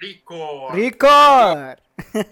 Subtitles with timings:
[0.00, 0.70] record.
[0.74, 1.76] Record.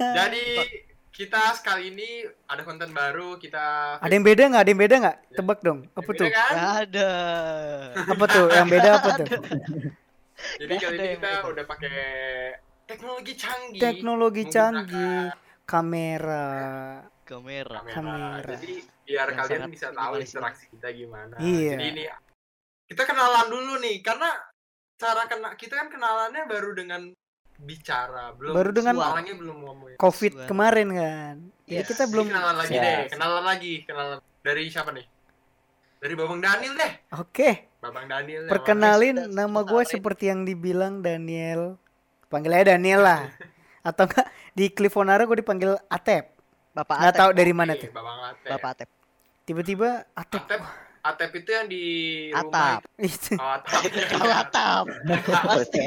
[0.00, 0.44] Jadi
[1.18, 4.62] kita sekali ini ada konten baru kita Ada yang beda nggak?
[4.62, 5.16] Ada yang beda nggak?
[5.34, 5.78] Tebak dong.
[5.92, 6.28] Apa Beda tuh?
[6.30, 6.54] kan?
[6.86, 7.10] Ada.
[8.06, 8.46] Apa tuh?
[8.54, 9.28] Yang beda apa tuh?
[10.62, 11.48] Jadi kali ini yang kita beda.
[11.50, 11.98] udah pakai
[12.86, 13.80] teknologi canggih.
[13.82, 15.22] Teknologi canggih,
[15.66, 16.46] kamera.
[17.26, 17.78] Kamera.
[17.92, 18.54] kamera.
[18.56, 21.34] Jadi biar Yang kalian bisa tahu interaksi kita gimana.
[21.42, 21.76] Iya.
[21.76, 22.04] Jadi ini
[22.88, 24.30] kita kenalan dulu nih karena
[24.96, 27.12] cara kena kita kan kenalannya baru dengan
[27.58, 29.88] bicara, belum Baru dengan- orangnya belum ngomong.
[29.96, 30.46] Covid Suara.
[30.46, 31.34] kemarin kan.
[31.64, 31.86] Jadi Yes.
[31.86, 32.26] kita belum.
[32.26, 32.82] kenalan lagi Siap.
[32.82, 35.06] deh, kenalan lagi, kenalan dari siapa nih?
[35.98, 36.92] Dari Babang Daniel deh.
[37.12, 37.66] Oke.
[37.78, 38.42] Babang Daniel.
[38.42, 41.74] yang Perkenalin Sudah nama gue seperti yang dibilang Daniel.
[42.28, 43.20] Panggil aja Daniel lah.
[43.82, 46.30] Atau enggak di Clifonara gue dipanggil Atep.
[46.70, 47.90] Bapak Nggak tahu dari mana Oke, tuh.
[47.90, 48.48] Babang Atep.
[48.48, 48.88] Bapak Atep.
[49.44, 50.40] Tiba-tiba Atep.
[50.40, 50.60] Atep,
[51.00, 51.84] Atep itu yang di
[52.30, 52.82] Atap.
[52.86, 53.02] rumah.
[53.02, 53.32] Itu.
[53.34, 53.82] Oh, Atap.
[54.08, 54.84] Kalau Atap.
[55.26, 55.82] Pasti.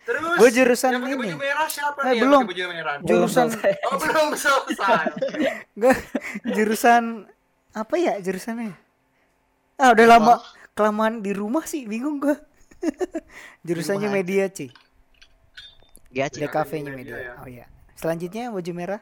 [0.00, 1.14] Terus Gue jurusan yang ini.
[1.14, 2.14] baju merah siapa Eh, nih?
[2.16, 2.42] yang belum.
[2.46, 2.94] baju merah?
[3.00, 3.46] Jurusan
[3.86, 5.02] Oh, belum selesai.
[5.80, 5.94] gue
[6.50, 7.02] jurusan
[7.70, 8.74] apa ya jurusannya?
[9.76, 10.34] Ah udah lama
[10.72, 12.36] kelamaan di rumah sih bingung gue.
[13.60, 14.70] Jurusannya Di rumah media sih.
[16.10, 16.42] GAC.
[16.42, 17.16] DKV-nya media, media.
[17.20, 17.32] ya.
[17.38, 17.66] Oh iya.
[17.94, 19.00] Selanjutnya baju merah.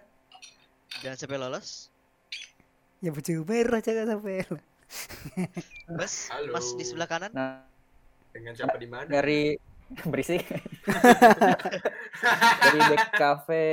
[0.98, 1.88] Jangan sampai lolos.
[2.98, 4.42] Ya baju merah jangan sampai.
[5.88, 6.50] Mas, Halo.
[6.52, 7.30] Mas di sebelah kanan.
[7.30, 7.62] Nah,
[8.28, 9.06] Dengan siapa di mana?
[9.06, 9.54] dari
[10.12, 10.44] berisik.
[12.62, 13.64] dari Back Cafe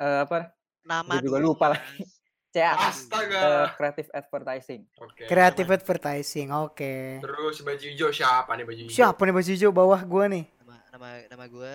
[0.00, 0.56] eh, apa?
[0.84, 2.04] Nama juga dulu, lupa lagi.
[2.50, 2.90] CA.
[2.90, 3.38] Astaga.
[3.38, 4.82] eh, Creative Advertising.
[4.98, 5.22] Oke.
[5.30, 6.48] Kreatif advertising.
[6.50, 7.22] Oke.
[7.22, 8.90] Terus baju hijau siapa nih baju hijau?
[8.90, 10.44] Siapa nih baju hijau bawah gua nih?
[10.58, 11.74] Nama nama nama gue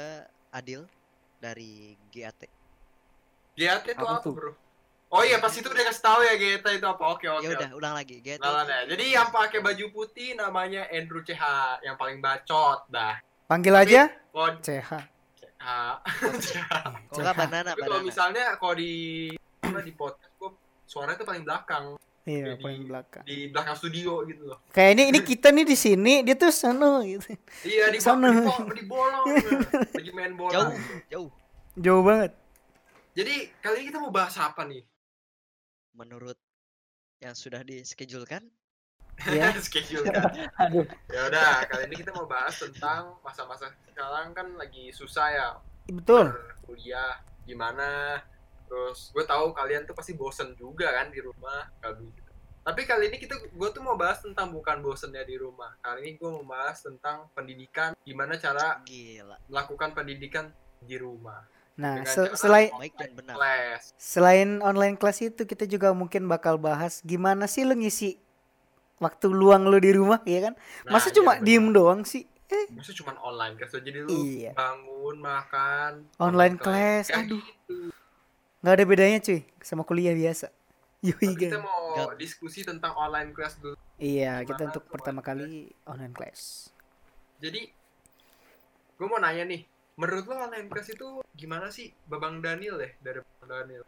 [0.52, 0.84] Adil
[1.40, 2.52] dari GAT.
[3.56, 4.36] GAT itu Apa apa, tuh?
[4.36, 4.52] Bro?
[5.16, 7.04] Oh iya, pas itu udah kasih tahu ya GAT itu apa.
[7.08, 7.48] Oke, oke.
[7.48, 8.20] Ya udah, ulang lagi.
[8.20, 8.36] Ya.
[8.84, 11.40] Jadi yang pakai baju putih namanya Andrew CH,
[11.88, 13.16] yang paling bacot dah.
[13.46, 14.02] Panggil aja
[14.32, 14.90] Kod CH.
[16.36, 16.72] CH.
[17.08, 18.94] Kalau nggak banana, Tapi kalau misalnya kalau di
[19.60, 21.86] apa di podcast gua suaranya tuh paling belakang,
[22.24, 23.24] Iya, Jadi- paling belakang.
[23.24, 24.58] di belakang studio gitu loh.
[24.70, 27.38] Kayak ini ini kita nih di sini, dia tuh sana gitu.
[27.64, 28.28] Iya, di Sana.
[28.28, 29.26] di, bo- di bolong.
[29.98, 30.52] Lagi main bola.
[30.52, 30.74] Jauh,
[31.08, 31.30] jauh.
[31.76, 32.32] Jauh banget.
[33.14, 34.82] Jadi kali ini kita mau bahas apa nih?
[35.94, 36.36] Menurut
[37.20, 38.50] yang sudah diskejulkan,
[39.24, 39.50] Ya.
[39.64, 40.28] Schedule kan.
[40.68, 40.86] Aduh.
[41.08, 45.48] Ya udah, kali ini kita mau bahas tentang masa-masa sekarang kan lagi susah ya
[45.88, 46.36] Betul.
[46.64, 48.20] kuliah gimana.
[48.66, 52.22] Terus gue tahu kalian tuh pasti bosen juga kan di rumah kalau gitu.
[52.66, 55.78] Tapi kali ini kita gue tuh mau bahas tentang bukan bosennya di rumah.
[55.80, 59.38] Kali ini gue mau bahas tentang pendidikan, gimana cara gila.
[59.46, 60.50] melakukan pendidikan
[60.82, 61.46] di rumah.
[61.78, 63.36] Nah, se- selain Baik dan benar.
[63.36, 63.84] Les.
[64.00, 68.16] selain online class itu kita juga mungkin bakal bahas gimana sih lu ngisi
[68.98, 70.54] waktu luang lu di rumah ya kan?
[70.86, 71.46] Nah, Masa iya cuma bener.
[71.46, 72.24] diem doang sih?
[72.72, 74.52] Masa cuma online class jadi lu Iya.
[74.54, 77.42] bangun, makan, Online class, Kayak aduh.
[77.46, 77.76] gitu.
[78.62, 80.48] nggak ada bedanya cuy sama kuliah biasa.
[81.06, 83.78] Tapi kita mau Gak- diskusi tentang online class dulu.
[83.96, 85.54] Iya, gimana kita untuk pertama online kali
[85.86, 86.40] online class.
[87.38, 87.62] Jadi,
[88.92, 89.62] gue mau nanya nih,
[89.96, 93.84] menurut lo online class itu gimana sih, Babang Daniel ya dari Babang Daniel?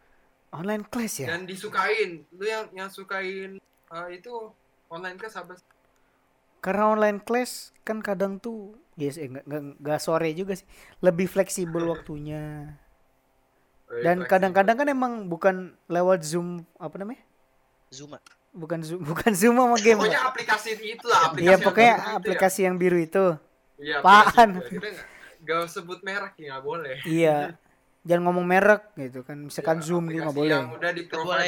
[0.48, 1.26] Online class ya?
[1.28, 3.58] Dan disukain, lu yang yang sukain
[3.88, 4.30] uh, itu
[4.88, 5.54] online class apa?
[6.58, 9.30] Karena online class kan kadang tuh yes, eh,
[9.78, 10.66] nggak sore juga sih.
[10.98, 12.74] Lebih fleksibel waktunya.
[13.88, 17.24] Dan kadang-kadang kan emang bukan lewat Zoom apa namanya?
[17.88, 18.20] Zuma.
[18.52, 19.96] Bukan Zoom, bukan Zoom sama game.
[19.96, 22.16] Pokoknya aplikasi itu lah, aplikasi Iya yang pokoknya itu ya.
[22.20, 23.24] aplikasi yang biru itu.
[23.78, 24.50] Iya, apaan?
[24.60, 24.76] aplikasi itu.
[24.76, 25.06] Kita nggak
[25.38, 26.96] nggak sebut merek ya, nggak boleh.
[27.08, 27.38] Iya.
[28.04, 29.38] Jangan ngomong merek gitu kan.
[29.40, 30.52] Misalkan Ya, Zoom gitu nggak aplikasi boleh.
[30.52, 31.02] Yang udah di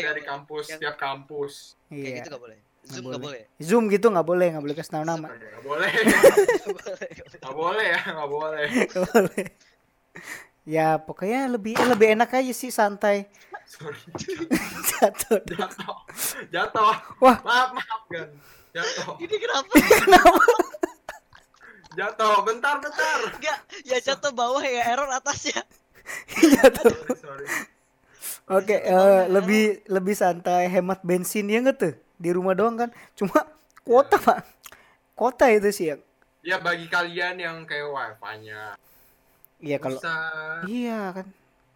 [0.08, 1.52] dari kampus, Yang- setiap kampus.
[1.90, 2.16] Kayak Iya.
[2.16, 2.58] gitu nggak boleh.
[2.80, 3.42] Zoom Nggak nggak boleh.
[3.60, 5.28] Zoom gitu nggak boleh, nggak boleh kasih tahu nama.
[5.28, 7.52] Nggak boleh, Nggak boleh.
[7.52, 8.66] boleh ya, nggak boleh.
[8.88, 9.44] Nggak boleh.
[10.64, 13.28] Ya pokoknya lebih lebih enak aja sih santai.
[13.70, 13.94] Sorry,
[14.90, 15.38] Jatuh.
[15.46, 15.98] jatuh,
[16.50, 16.94] jatuh.
[17.22, 17.38] Wah.
[17.46, 18.26] Maaf, maaf kan.
[18.70, 19.72] Jatuh, Ini kenapa?
[21.94, 22.34] jatuh.
[22.42, 23.18] Bentar, bentar.
[23.34, 25.62] Enggak, ya jatuh bawah ya error atasnya.
[26.58, 26.90] Jatuh.
[26.90, 27.46] Sorry, sorry.
[28.50, 31.94] Oke, eh, lebih lebih santai, hemat bensin ya nggak tuh?
[32.20, 32.90] Di rumah doang kan.
[33.16, 33.48] Cuma
[33.80, 34.26] kuota Iya.
[34.28, 34.38] pak,
[35.14, 36.00] kuota itu sih yang.
[36.40, 38.76] Ya bagi kalian yang kayak wifi-nya
[39.58, 39.96] Iya kalau.
[39.96, 40.14] bisa
[40.64, 41.26] Iya kan.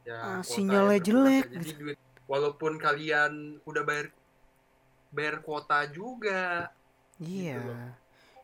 [0.03, 1.45] ya Ah, sinyalnya jelek.
[1.51, 3.33] Jadi duit walaupun kalian
[3.63, 4.09] udah bayar
[5.11, 6.69] bayar kuota juga,
[7.17, 7.57] Iya.
[7.57, 7.93] Gitu loh.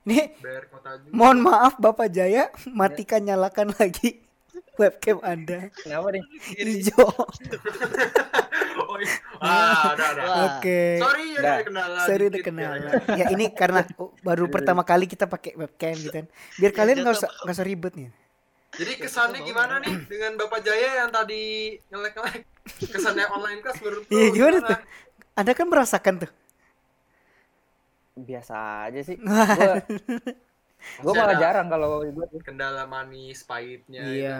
[0.00, 1.12] Nih, bayar kuota juga.
[1.12, 4.20] mohon maaf Bapak Jaya, matikan nyalakan lagi
[4.80, 5.68] webcam Anda.
[5.74, 6.24] Kenapa nih?
[6.56, 7.08] Hijau.
[9.40, 10.22] Ah, ada ada.
[10.22, 10.36] Wah.
[10.52, 11.00] Oke.
[11.00, 11.98] Sorry ya ada kendala.
[12.04, 12.72] Sorry udah dikit kenal.
[12.76, 12.90] ya.
[13.16, 13.80] Ya ini karena
[14.26, 16.26] baru pertama kali kita pakai webcam gitu kan.
[16.56, 18.08] Biar Ya, kalian nggak usah nggak usah ribet nih.
[18.70, 22.42] Jadi Ya, kesannya gimana nih dengan Bapak Jaya yang tadi ngelek-ngelek?
[22.86, 24.68] Kesannya online class menurut lu Iya gimana gimana?
[24.68, 24.78] tuh?
[25.34, 26.30] Anda kan merasakan tuh.
[28.14, 28.54] Biasa
[28.86, 29.16] aja sih.
[29.24, 29.74] Gua
[31.02, 34.00] gua Masih malah jarang kalau gue Kendala manis, pahitnya.
[34.00, 34.38] Iya.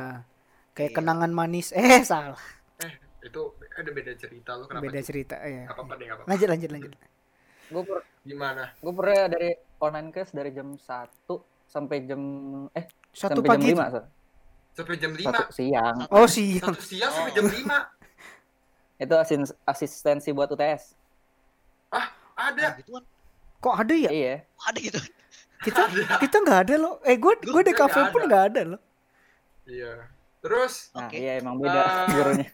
[0.73, 0.97] Kayak Iya.
[0.97, 1.69] kenangan manis.
[1.73, 2.41] Eh salah.
[2.81, 3.41] Itu, itu
[3.71, 4.83] ada beda cerita lu kenapa?
[4.83, 5.65] Beda cerita ya.
[5.65, 6.27] Gak apa-apa deh, apa-apa.
[6.27, 6.93] Lanjut lanjut lanjut.
[7.71, 8.65] gue per, Gimana?
[8.75, 10.83] gue pernah dari online class dari jam 1
[11.65, 12.21] sampai jam
[12.71, 13.71] eh Satu sampai pagi.
[13.71, 14.01] jam 5 so.
[14.73, 15.23] Sampai jam 5.
[15.25, 15.97] Satu siang.
[16.11, 16.73] Oh siang.
[16.73, 17.37] Satu siang sampai Oh.
[17.37, 17.79] jam 5.
[19.03, 20.99] Itu asin, asistensi buat UTS.
[22.35, 22.57] Ada.
[22.65, 23.05] Nah, gituan.
[23.61, 24.11] Kok ada ya?
[24.11, 24.35] Iya.
[24.65, 25.01] Ada gitu.
[25.61, 26.17] Kita Ada.
[26.19, 26.95] kita nggak ada loh.
[27.03, 28.27] Eh gue gue di kafe pun ada.
[28.27, 28.81] nggak ada loh.
[29.63, 30.09] Iya.
[30.41, 31.17] Terus Nah, Oke.
[31.17, 32.09] iya emang beda Ah.
[32.09, 32.49] gurunya.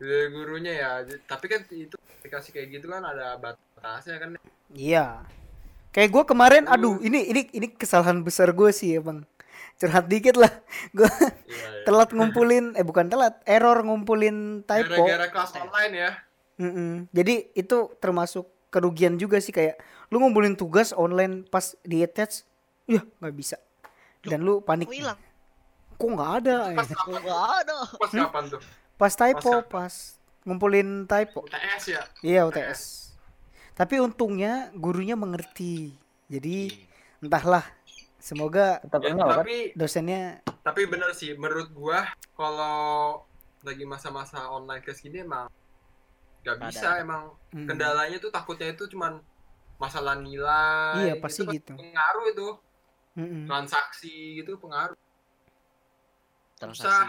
[0.00, 0.90] Dari gurunya ya,
[1.28, 4.28] tapi kan itu aplikasi kayak gitu kan ada batasnya kan.
[4.72, 5.28] Iya.
[5.92, 6.74] Kayak gue kemarin, Terus.
[6.80, 9.28] aduh ini ini ini kesalahan besar gue sih emang.
[9.76, 10.52] Curhat dikit lah.
[10.96, 11.84] Gue Iya, iya.
[11.88, 15.08] telat ngumpulin, eh bukan telat, error ngumpulin typo.
[15.08, 16.10] Gara-gara kelas online ya.
[16.60, 17.08] Mm-mm.
[17.08, 19.80] Jadi itu termasuk kerugian juga sih kayak
[20.12, 22.44] lu ngumpulin tugas online pas di attach,
[22.84, 23.56] ya nggak bisa.
[24.20, 24.84] Dan lu panik.
[24.84, 25.18] Kok hilang?
[25.96, 26.56] Kok nggak ada?
[26.76, 26.96] Pas ya?
[27.00, 27.20] kapan?
[27.24, 27.76] Gak ada.
[27.96, 28.60] Pas kapan tuh?
[29.00, 29.94] Pas typo, Pas- pas
[30.42, 31.40] ngumpulin typo.
[31.42, 32.02] UTS ya.
[32.20, 33.08] Iya UTS.
[33.72, 35.96] Tapi untungnya gurunya mengerti.
[36.28, 36.68] Jadi
[37.18, 37.64] entahlah.
[38.18, 39.16] Semoga Tetap Ya, kan?
[39.16, 39.32] Iya.
[39.34, 40.22] tapi dosennya
[40.60, 42.04] tapi bener sih menurut gua
[42.36, 43.16] kalau
[43.60, 45.48] lagi masa-masa online class gini emang
[46.42, 46.68] gak Ada.
[46.68, 49.24] bisa emang hmm, kendalanya tuh takutnya itu cuman
[49.76, 51.72] masalah nilai Iya, pasti pasti gitu.
[51.72, 52.48] pengaruh itu
[53.16, 53.44] mm-mm.
[53.48, 54.96] transaksi gitu pengaruh
[56.54, 56.84] Transaksi.
[56.84, 57.08] susah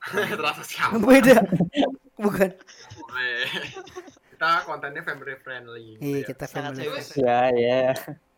[0.40, 1.36] transaksi apa beda.
[2.16, 2.50] Bukan.
[4.30, 6.26] kita kontennya family friendly gitu Iya ya.
[6.26, 6.84] kita family.
[6.88, 7.20] friendly.
[7.20, 7.84] Ya, ya.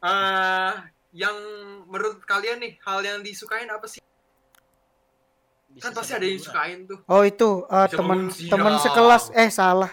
[0.03, 0.73] Eh,
[1.15, 1.37] yang
[1.87, 4.01] menurut kalian nih hal yang disukain apa sih
[5.71, 9.93] Bisa kan pasti ada yang sukain tuh Oh itu uh, teman teman sekelas eh salah.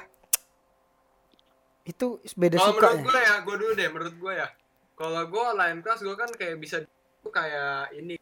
[1.83, 3.05] Itu beda Kalau suka menurut ya.
[3.05, 4.47] gue ya, gue dulu deh, menurut gue ya.
[4.93, 6.77] Kalau gue online kelas, gue kan kayak bisa
[7.25, 8.13] kayak ini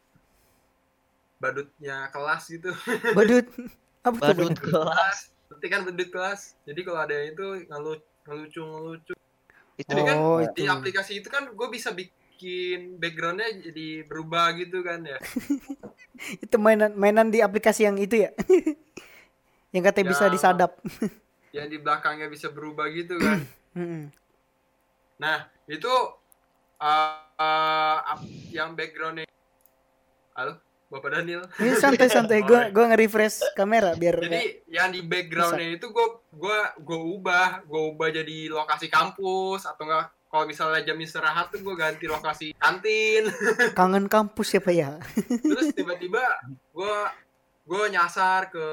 [1.37, 2.71] badutnya kelas gitu.
[3.17, 3.45] Badut.
[4.01, 4.59] Apa Badut badut?
[4.59, 5.17] kelas.
[5.47, 6.41] nanti kan badut kelas.
[6.63, 7.93] Jadi kalau ada yang itu ngelu
[8.25, 9.13] ngelucu ngelucu.
[9.77, 10.67] Itu Jadi kan Oh, di itu.
[10.67, 15.17] aplikasi itu kan gue bisa bikin backgroundnya jadi berubah gitu kan ya.
[16.43, 18.33] Itu mainan mainan di aplikasi yang itu ya.
[19.73, 20.33] yang katanya bisa Ya.
[20.33, 20.71] disadap.
[21.53, 23.45] Yang di belakangnya bisa berubah gitu kan.
[25.17, 25.89] Nah itu
[26.77, 28.17] uh, uh,
[28.49, 29.25] yang backgroundnya.
[30.33, 31.43] Halo, Bapak Daniel.
[31.59, 36.99] Ini santai-santai gua gua nge-refresh kamera biar Jadi yang di backgroundnya itu gue gua gua
[37.03, 42.05] ubah, gue ubah jadi lokasi kampus atau enggak kalau misalnya jam istirahat tuh gue ganti
[42.07, 43.31] lokasi kantin.
[43.79, 44.99] kangen kampus siapa ya?
[45.27, 46.23] Terus tiba-tiba
[46.75, 46.95] gue
[47.67, 48.65] gue nyasar ke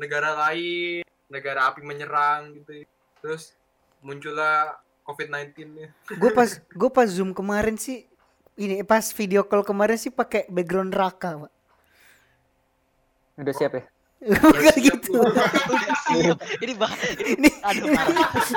[0.00, 2.84] negara lain, negara api menyerang gitu.
[3.24, 3.56] Terus
[4.04, 4.76] muncullah
[5.08, 5.88] COVID-19 nya.
[6.20, 8.04] Gue pas gue pas zoom kemarin sih
[8.54, 11.52] ini pas video call kemarin sih pakai background raka, Pak.
[13.42, 13.84] Udah siap ya?
[14.24, 15.20] Bukan gitu.
[16.64, 16.88] Ini bah
[17.28, 17.92] ini aduh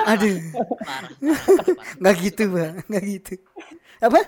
[0.08, 0.36] aduh,
[2.00, 2.80] nggak gitu, Bang.
[2.88, 3.34] Nggak gitu.
[4.00, 4.20] Apa?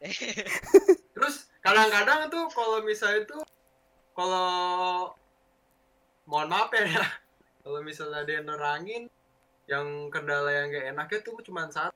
[1.16, 3.42] Terus kadang-kadang tuh kalau misalnya tuh
[4.14, 5.10] kalau
[6.28, 6.86] mohon maaf ya,
[7.66, 9.10] kalau misalnya dia nerangin
[9.66, 11.94] yang kendala yang gak enaknya tuh cuma satu.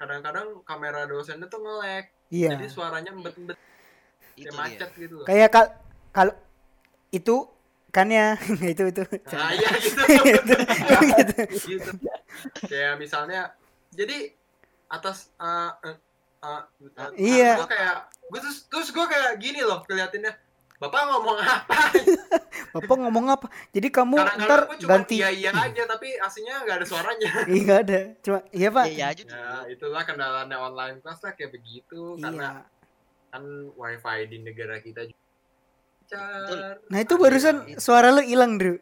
[0.00, 2.08] Kadang-kadang kamera dosennya tuh nge-lag.
[2.32, 2.56] Iya.
[2.56, 3.58] Jadi suaranya embet-embet
[4.32, 5.26] Itu kayak macet gitu loh.
[5.28, 5.66] Kayak kal
[6.16, 6.32] kalau
[7.12, 7.36] itu
[7.92, 8.38] kan ya
[8.72, 9.02] itu itu.
[9.04, 10.00] Nah, iya gitu.
[10.00, 10.54] gitu.
[11.04, 11.36] gitu.
[11.52, 11.90] gitu.
[12.64, 13.52] Kayak misalnya
[13.92, 14.32] jadi
[14.88, 15.96] atas uh, uh,
[16.40, 16.62] uh,
[16.96, 17.60] uh, Iya.
[17.60, 17.96] gua kayak
[18.30, 20.32] gue terus terus gue kayak gini loh keliatinnya.
[20.80, 21.76] Bapak ngomong apa?
[22.74, 23.46] Bapak ngomong apa?
[23.68, 27.30] Jadi kamu ntar Kadang-kadang gue cuma ganti iya iya aja tapi aslinya nggak ada suaranya.
[27.52, 28.00] Iya nggak ada.
[28.24, 28.84] Cuma iya, Pak.
[28.88, 29.22] Iya iya aja.
[29.28, 33.30] Ya itulah kendalanya online class lah kayak begitu karena Iya.
[33.30, 33.44] kan
[33.76, 35.20] wifi di negara kita juga
[36.10, 36.74] lancar.
[36.88, 38.80] Nah, itu barusan suara lu hilang, Dru.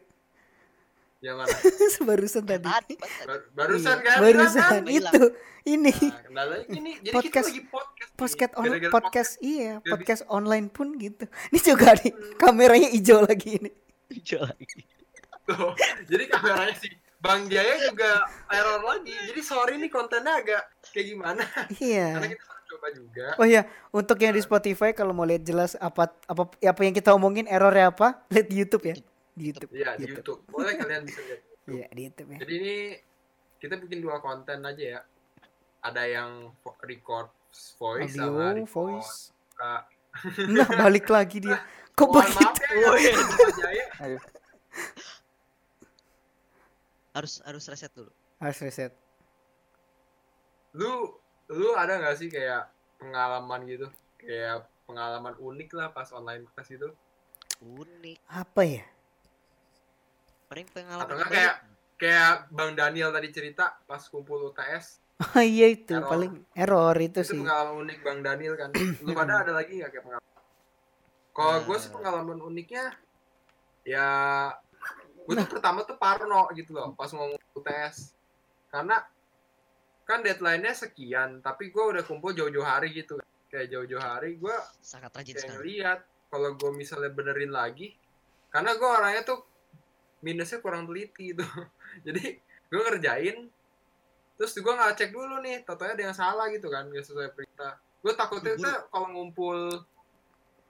[1.19, 1.55] Yang mana?
[2.07, 2.95] barusan tadi.
[2.95, 4.17] Bar- barusan Iya, kan?
[4.23, 5.23] barusan itu
[5.67, 5.91] ini?
[6.31, 6.91] Nah, gini.
[6.97, 8.11] Jadi Podcast- kita lagi podcast.
[8.15, 11.25] podcast on Gara-gara podcast iya Nggak podcast online pun gitu.
[11.51, 13.71] Ini juga nih kameranya hijau lagi ini.
[14.09, 14.79] Hijau lagi.
[15.43, 15.73] Tuh,
[16.05, 19.11] jadi kameranya sih Bang Jaya juga error lagi.
[19.11, 21.43] Jadi sorry nih kontennya agak kayak gimana.
[21.43, 22.07] Karena Iya.
[22.31, 23.25] kita baru coba juga.
[23.35, 23.61] Oh iya,
[23.91, 27.91] untuk yang di Spotify kalau mau lihat jelas apa apa apa yang kita omongin errornya
[27.91, 28.95] apa, lihat di YouTube ya.
[29.39, 29.71] Di YouTube.
[29.71, 30.41] Iya di YouTube.
[30.51, 31.41] Boleh kalian bisa lihat.
[31.69, 32.37] Iya, di YouTube ya.
[32.43, 32.75] Jadi ini
[33.63, 35.01] kita bikin dua konten aja ya.
[35.79, 36.51] Ada yang
[36.83, 37.31] record
[37.79, 39.31] voice sama Audio, record voice.
[39.31, 39.75] muka.
[40.51, 41.55] Nah, balik lagi dia.
[41.97, 42.61] Kok Mohon begitu?
[42.75, 43.87] ya.
[44.03, 44.19] Ayo.
[47.15, 48.11] Harus harus reset dulu.
[48.39, 48.91] Harus reset.
[50.75, 51.15] Lu
[51.49, 52.69] lu ada nggak sih kayak
[53.01, 53.87] pengalaman gitu?
[54.19, 56.89] Kayak pengalaman unik lah pas online kelas itu?
[57.59, 58.19] Unik.
[58.29, 58.83] Apa ya?
[60.49, 61.55] Paling Atau pengalaman nggak kayak
[61.95, 66.07] kayak Bang Daniel tadi cerita pas kumpul UTS Oh iya itu Error.
[66.07, 67.37] paling error itu itu sih.
[67.37, 68.69] pengalaman unik Bang Daniel kan
[69.03, 70.27] lu pada ada lagi nggak kayak pengalaman
[71.29, 72.85] kalau gue sih pengalaman uniknya
[73.83, 74.07] ya
[75.19, 75.45] gue Nah.
[75.45, 78.15] tuh pertama tuh parno gitu loh pas ngomong UTS
[78.69, 78.97] karena
[80.03, 85.11] kan deadline-nya sekian tapi gue udah kumpul jauh-jauh hari gitu kayak jauh-jauh hari gue sangat
[85.11, 85.53] rajin kayak sekali.
[85.75, 87.93] ngeliat kalau gue misalnya benerin lagi
[88.49, 89.45] karena gue orangnya tuh
[90.19, 91.45] minusnya kurang teliti gitu
[92.05, 93.37] jadi gue ngerjain
[94.39, 97.75] terus gue nggak cek dulu nih totalnya ada yang salah gitu kan nggak sesuai perintah.
[97.99, 98.63] Gue takutnya Buru.
[98.63, 99.59] tuh kalau ngumpul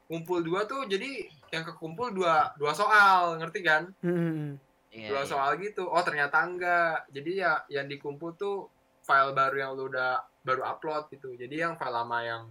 [0.09, 3.93] ngumpul dua tuh jadi yang kekumpul dua dua soal ngerti kan?
[4.01, 4.57] Hmm.
[4.89, 5.29] Iya, dua iya.
[5.29, 5.85] soal gitu.
[5.85, 7.05] Oh ternyata enggak.
[7.13, 8.65] Jadi ya yang dikumpul tuh
[9.05, 11.37] file baru yang lu udah baru upload gitu.
[11.37, 12.43] Jadi yang file lama yang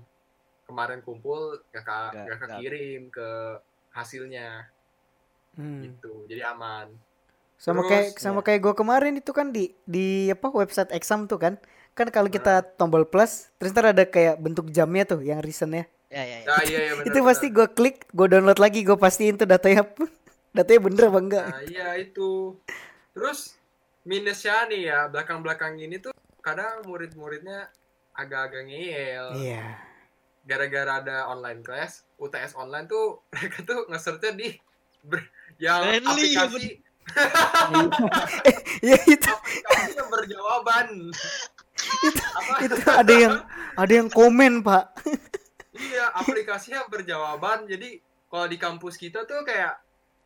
[0.70, 3.58] kemarin kumpul gak, Nggak- gak kekirim ke
[3.90, 4.70] hasilnya
[5.58, 5.82] Hmm.
[5.82, 6.88] gitu jadi aman
[7.58, 8.44] Sama Terus, kayak sama ya.
[8.46, 11.58] kayak gue kemarin itu kan di di apa website exam tuh kan.
[11.90, 15.90] Kan kalau kita tombol plus terus ntar ada kayak bentuk jamnya tuh yang recentnya.
[16.06, 16.46] Ya, ya, ya.
[16.46, 19.82] nah, iya, iya, bener, itu pasti gue klik, gue download lagi, gue pastiin tuh datanya
[20.56, 21.46] datanya bener apa enggak.
[21.50, 22.54] nah iya itu
[23.10, 23.58] terus
[24.06, 27.66] minusnya nih ya belakang-belakang ini tuh kadang murid-muridnya
[28.14, 29.82] agak-agak ngeyel Iya.
[30.46, 34.48] gara-gara ada online class UTS online tuh mereka tuh nge-searchnya di
[35.02, 35.26] ber-
[35.58, 36.68] yang Friendly, ya, aplikasi
[38.88, 40.86] Ya itu aplikasi yang berjawaban
[42.34, 43.34] apa itu ada yang
[43.78, 44.98] ada yang komen, Pak.
[45.78, 49.78] iya aplikasinya berjawaban jadi kalau di kampus kita tuh kayak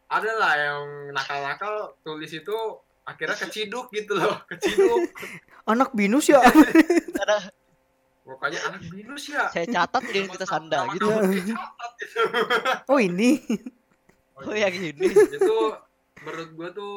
[0.08, 2.56] ada lah yang nakal-nakal tulis itu
[3.04, 5.12] akhirnya keciduk gitu loh keciduk
[5.62, 6.42] Anak binus ya.
[8.26, 11.06] Pokoknya anak binus ya saya catat identitas anda Nama- gitu.
[11.36, 11.54] gitu.
[12.90, 13.42] Oh, ini.
[14.34, 14.92] Oh ya gini.
[15.36, 15.56] itu
[16.20, 16.94] menurut gua tuh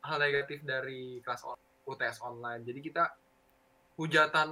[0.00, 3.04] hal negatif dari kelas on- UTS online jadi kita
[3.94, 4.50] hujatan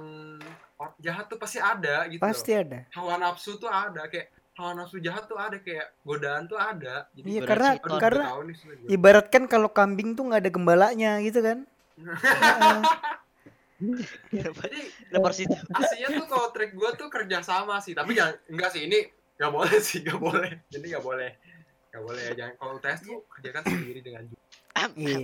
[0.97, 2.61] jahat tuh pasti ada gitu Pasti loh.
[2.61, 2.79] ada.
[2.91, 7.27] hawa nafsu tuh ada kayak hawa nafsu jahat tuh ada kayak godaan tuh ada jadi
[7.29, 8.57] Iya, karena aduh, karena nih
[8.89, 11.57] ibaratkan kalau kambing tuh nggak ada gembalanya gitu kan.
[11.95, 12.79] Heeh.
[14.31, 14.79] jadi
[15.11, 15.51] Lebar situ.
[15.69, 18.99] aslinya tuh kalau trik gua tuh kerja sama sih tapi jangan enggak sih ini
[19.35, 21.29] nggak boleh sih nggak boleh jadi nggak boleh
[21.95, 24.43] nggak boleh jangan kalau UTS tuh kerjakan sendiri dengan jujur
[24.95, 25.17] Iya.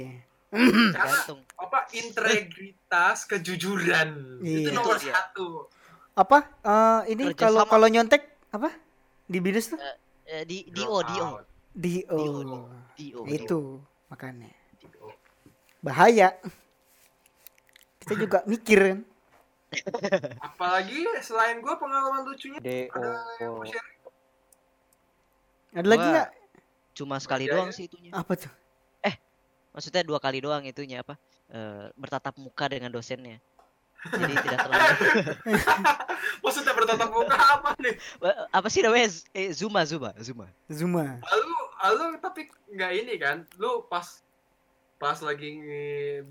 [0.92, 1.40] karena Gantung.
[1.56, 4.10] apa integritas kejujuran
[4.40, 4.72] itu Iya.
[4.72, 5.14] nomor Itu dia.
[5.14, 5.48] satu
[6.12, 6.44] Apa?
[6.60, 8.68] Eh, ini kalau kalau nyontek apa?
[9.26, 9.80] Di binus tuh?
[10.26, 10.92] Eh, di Di Dio.
[10.92, 12.68] oh.
[13.00, 13.24] Dio.
[13.26, 14.52] Itu makanya.
[15.80, 16.36] Bahaya.
[18.00, 19.00] Kita juga mikir kan.
[20.44, 22.92] apalagi selain gua pengalaman lucunya DO.
[22.92, 23.08] ada
[23.40, 23.88] yang mau share
[25.72, 26.30] Ada lagi nggak?
[26.92, 27.76] Cuma sekali doang iya.
[27.76, 28.12] sih itunya.
[28.12, 28.52] Apa tuh?
[29.72, 31.16] Maksudnya dua kali doang itunya apa?
[31.48, 33.40] Eh, bertatap muka dengan dosennya.
[34.02, 34.82] Jadi tidak terlalu
[36.44, 37.94] maksudnya bertatap muka apa nih
[38.26, 39.14] Eh, apa sih namanya?
[39.32, 40.50] Eh, Zuma, Zuma, Zuma.
[40.68, 41.22] Zuma.
[41.22, 41.56] lu
[42.02, 44.26] lu tapi nggak ini kan lu pas
[44.98, 45.54] pas lagi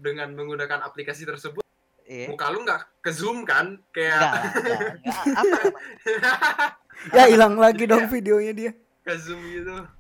[0.03, 1.63] dengan menggunakan aplikasi tersebut
[2.05, 2.27] Iya.
[2.27, 5.23] muka lu nggak ke zoom kan kayak Enggak, enggak, enggak.
[5.31, 7.15] Apa namanya?
[7.15, 8.73] Ya hilang lagi dong ya- videonya dia.
[9.01, 10.00] ke zoom gitu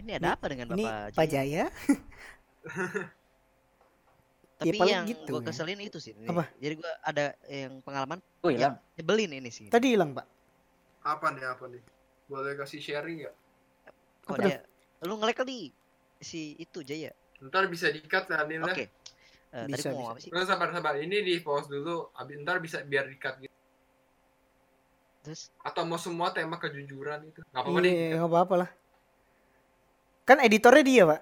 [0.00, 1.64] Ini ada apa dengan Ini Bapak Pak Jaya?
[1.64, 1.64] Jaya.
[4.60, 5.46] Tapi paling yang gitu gua ya.
[5.48, 6.12] keselin itu sih.
[6.22, 6.44] Apa?
[6.54, 8.76] Jadi gua ada yang pengalaman Oh iya.
[8.94, 9.68] nyebelin ini sih.
[9.68, 10.26] Tadi hilang, Pak.
[11.00, 11.80] apa nih apa nih
[12.28, 13.32] boleh kasih sharing nggak
[14.22, 14.60] Kok Apa dia
[15.00, 15.72] lu ngelek kali
[16.18, 17.08] si itu Jaya.
[17.40, 18.84] ntar bisa dikat kan ini Oke.
[18.84, 19.00] lah
[19.50, 20.12] Eh, Bisa, tadi mau bisa.
[20.12, 20.28] apa sih?
[20.28, 23.56] Nggak, sabar sabar ini di pause dulu abis ntar bisa biar dikat gitu
[25.22, 28.70] Terus atau mau semua tema kejujuran itu nggak apa-apa deh Iya, nggak apa-apa lah.
[30.30, 31.20] Kan editornya dia, Pak.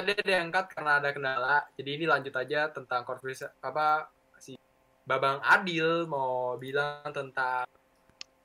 [0.00, 4.08] ada diangkat karena ada kendala jadi ini lanjut aja tentang konflik apa
[4.40, 4.56] si
[5.04, 7.68] Babang Adil mau bilang tentang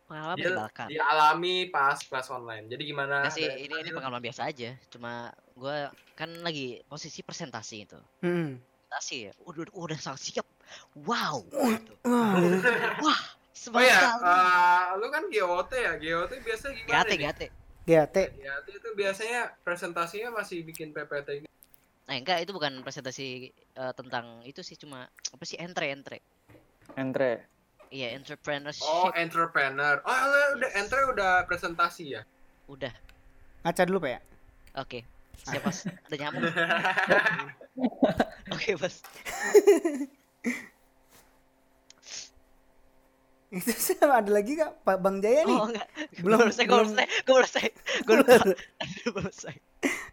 [0.04, 0.88] pengalaman dia menyebalkan.
[0.92, 4.76] dialami pas kelas online jadi gimana Nggak sih, ini ini pengalaman biasa aja.
[4.92, 8.00] Cuma gua kan lagi posisi presentasi itu.
[8.20, 8.60] Hmm.
[8.60, 9.34] Presentasi ya.
[9.48, 10.48] Udah udah sangat siap.
[11.08, 11.48] Wow.
[11.56, 11.94] Wah, gitu.
[12.04, 12.36] Wah,
[13.16, 13.26] oh
[13.56, 17.48] semangat ya eh, lu kan GOT ya GOT biasanya gimana Gate, gate.
[17.86, 18.18] GAT.
[18.18, 21.54] GOT itu biasanya presentasinya masih bikin PPT gitu.
[22.06, 26.18] Eh enggak, itu bukan presentasi eh, tentang itu sih cuma apa sih entre entre.
[26.98, 27.46] Entre.
[27.94, 28.86] Iya, entrepreneurship.
[28.86, 30.02] Oh, entrepreneur.
[30.02, 32.22] Oh, lu udah entre udah presentasi ya?
[32.66, 32.92] Udah.
[33.62, 34.20] Ngaca dulu Pak ya.
[34.82, 35.00] Oke.
[35.46, 35.86] Siap, Mas.
[35.86, 36.42] Ada nyamuk.
[38.56, 39.06] Oke, Mas.
[43.48, 45.54] Itu sih ada lagi Kak Pak Bang Jaya nih.
[45.54, 45.88] Oh, enggak.
[46.18, 47.68] Belum- Belum selesai, gue belum selesai.
[48.02, 48.58] Gue belum selesai.
[49.06, 49.56] Belum selesai.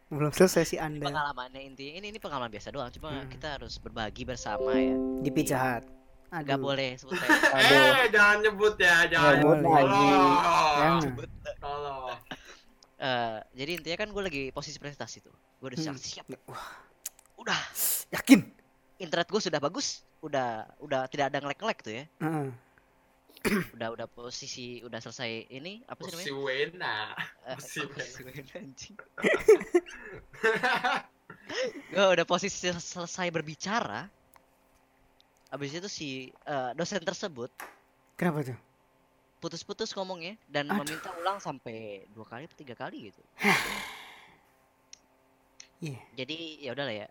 [0.07, 3.27] Belum selesai sih Ini Anda pengalamannya intinya ini ini pengalaman biasa doang, cuma Hmm.
[3.27, 4.93] kita harus berbagi bersama ya.
[5.19, 5.85] di Pizza Hut.
[6.31, 6.65] Enggak Aduh.
[6.67, 7.17] boleh sebut
[7.59, 9.35] eh, jangan nyebut ya, jangan.
[9.39, 9.63] Boleh.
[9.63, 10.33] Tolong.
[10.75, 11.01] Jangan.
[11.59, 12.05] Tolong.
[12.99, 15.35] Eh, jadi intinya kan gue lagi posisi presentasi tuh.
[15.59, 15.97] Gue udah Hmm.
[15.97, 16.25] siap.
[16.47, 16.69] Wah,
[17.35, 17.59] Udah,
[18.11, 18.45] yakin?
[18.97, 20.05] internet gue sudah bagus.
[20.21, 22.05] Udah udah tidak ada ngelek-ngelek tuh ya.
[22.19, 22.47] Heeh.
[23.75, 26.33] Udah udah posisi udah selesai ini apa sih Si namanya?
[26.39, 26.97] Wena.
[27.43, 27.97] Eh, posisi kok Wena.
[27.97, 28.95] posisi Wena, anjing.
[31.91, 34.07] Gue udah posisi sel- selesai berbicara.
[35.49, 37.51] Habis itu si eh, dosen tersebut
[38.15, 38.59] Kenapa tuh?
[39.37, 40.87] putus-putus ngomongnya dan Aduh.
[40.87, 43.19] meminta ulang sampai dua kali atau tiga kali gitu.
[45.83, 45.99] Iya.
[46.15, 47.09] Jadi ya udahlah ya.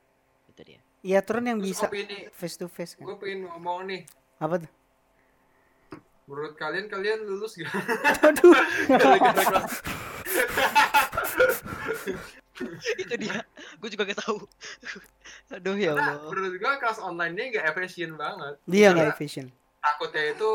[0.48, 0.80] Itu dia.
[1.02, 3.04] Iya aturan yang Terus bisa opini, face to face kan.
[3.04, 4.02] gue pengen ngomong nih.
[4.40, 4.72] Apa tuh?
[6.30, 7.72] Menurut kalian kalian lulus gak?
[8.24, 8.56] Aduh.
[12.98, 13.42] Itu dia.
[13.82, 14.38] Gue juga gak tahu.
[15.52, 16.30] Aduh ya Karena Allah.
[16.30, 18.56] menurut gue kelas online ini gak efisien banget.
[18.70, 19.46] Dia Karena nggak efisien.
[19.82, 20.50] Takutnya itu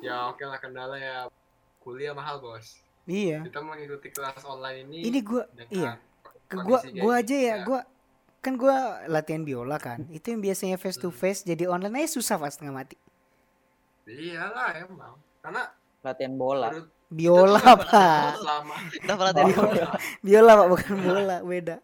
[0.00, 1.28] ya oke lah kendala ya
[1.84, 2.80] kuliah mahal bos.
[3.04, 3.44] Iya.
[3.44, 4.98] Kita mengikuti kelas online ini.
[5.12, 5.92] Ini gua dengan iya.
[6.48, 7.80] Ke gua gini, aja ya, gua
[8.40, 10.08] kan gua latihan biola kan.
[10.08, 11.20] Itu yang biasanya face to Hmm.
[11.20, 12.96] face jadi online aja susah pas setengah mati.
[14.06, 15.14] Iyalah emang.
[15.40, 15.62] Karena
[16.00, 16.68] Latihan bola.
[16.68, 18.30] menurut Biola kita tuh Pak.
[18.36, 19.52] selama pernah tadi.
[20.20, 21.76] Biola Pak bukan bola, beda.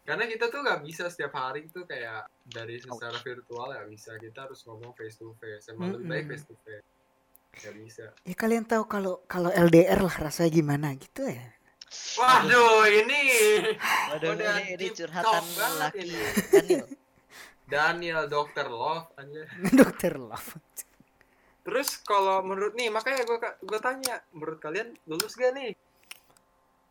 [0.00, 4.42] karena kita tuh nggak bisa setiap hari tuh kayak dari secara virtual ya bisa kita
[4.42, 6.82] harus ngomong face to face emang lebih baik face to face
[7.56, 11.46] nggak bisa Ya kalian tahu kalau kalau LDR lah rasanya gimana gitu ya.
[12.16, 13.22] waduh ini
[14.10, 15.44] Waduh, Udah ini, ini curhatan
[15.78, 16.18] laki ini.
[16.50, 16.86] Daniel.
[17.64, 18.66] Daniel Dr.
[18.66, 20.58] Love aja Dokter love.
[21.70, 25.78] terus kalau menurut nih makanya gue gue tanya menurut kalian lulus gak nih?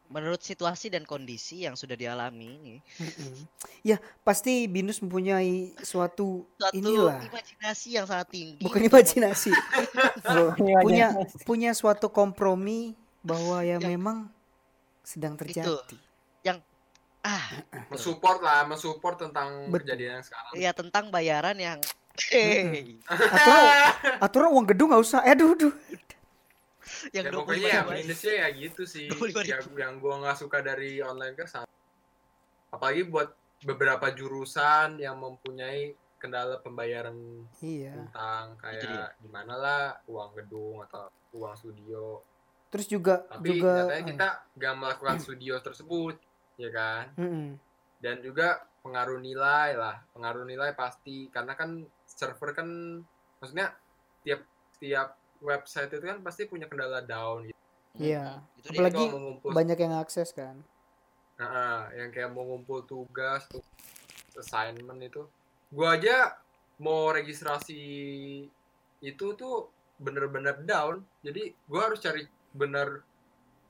[0.10, 2.76] Menurut situasi dan kondisi yang sudah dialami ini.
[3.86, 7.22] Ya pasti Binus mempunyai suatu suatu inilah.
[7.30, 8.64] imajinasi yang sangat tinggi.
[8.64, 9.54] bukan imajinasi.
[10.88, 11.14] Punya
[11.46, 14.18] punya suatu kompromi bahwa ya Yang- memang
[15.06, 15.76] sedang terjadi.
[16.42, 16.66] mem-
[17.22, 17.46] ah,
[17.92, 19.94] mensupport lah mensupport tentang Betul.
[19.94, 20.52] kejadian yang sekarang.
[20.56, 21.78] Ya tentang bayaran yang
[22.28, 23.60] hey, Atau
[24.26, 25.24] aturan uang gedung nggak usah.
[25.24, 25.74] Eh, aduh, aduh.
[27.16, 29.08] yang ya dua pokoknya ya minusnya ya gitu sih.
[29.08, 29.46] 25.000.
[29.48, 31.70] yang yang gue nggak suka dari online ke sana.
[32.70, 33.30] Apalagi buat
[33.64, 37.16] beberapa jurusan yang mempunyai kendala pembayaran
[37.64, 37.96] Iya.
[37.96, 42.20] tentang kayak gimana lah uang gedung atau uang studio.
[42.70, 44.28] Terus juga tapi juga katanya kita
[44.60, 46.16] nggak melakukan studio tersebut
[46.60, 47.06] ya kan?
[47.16, 47.56] Mm-mm.
[48.00, 50.00] dan juga pengaruh nilai lah.
[50.12, 51.28] Pengaruh nilai pasti.
[51.28, 52.68] Karena kan server kan
[53.40, 53.78] maksudnya
[54.26, 54.42] tiap
[54.82, 57.60] tiap website itu kan pasti punya kendala down gitu.
[58.00, 58.44] Iya.
[58.60, 58.80] Itu dia.
[58.80, 60.56] Apalagi Kalau mau ngumpul banyak yang akses kan.
[61.40, 63.64] Nah, yang kayak mau ngumpul tugas tuh
[64.36, 65.24] assignment itu.
[65.72, 66.36] Gua aja
[66.80, 67.82] mau registrasi
[69.00, 71.04] itu tuh bener-bener down.
[71.24, 73.04] Jadi gua harus cari bener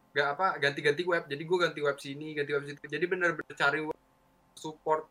[0.10, 1.30] gak apa ganti-ganti web.
[1.30, 2.82] Jadi gua ganti web sini ganti web situ.
[2.90, 4.02] Jadi bener-bener cari web
[4.58, 5.06] support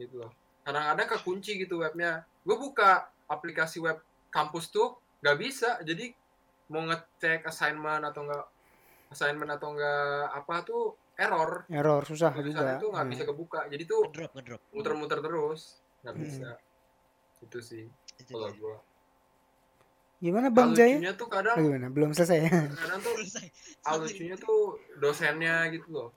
[0.00, 0.32] gitu loh.
[0.64, 2.90] Kadang-kadang kekunci gitu webnya gue buka
[3.26, 6.10] aplikasi web kampus tuh nggak bisa jadi
[6.66, 8.44] mau ngecek assignment atau enggak
[9.08, 10.02] assignment atau enggak
[10.32, 10.82] apa tuh
[11.14, 12.72] error Error susah tulisan juga.
[12.74, 13.12] itu nggak Hmm.
[13.12, 14.60] bisa kebuka jadi tuh ngedrop ngedrop.
[14.70, 15.60] muter-muter terus
[16.00, 16.22] nggak Hmm.
[16.22, 16.48] bisa
[17.40, 17.84] itu sih
[18.18, 18.76] Itu kalau gua
[20.18, 20.94] Gimana Bang Jaya?
[20.94, 21.90] lucunya tuh kadang Oh, gimana?
[21.90, 22.50] Belum selesai ya?
[22.72, 23.46] kadang tuh Selesai.
[23.98, 24.60] lucunya tuh
[24.96, 26.08] dosennya gitu loh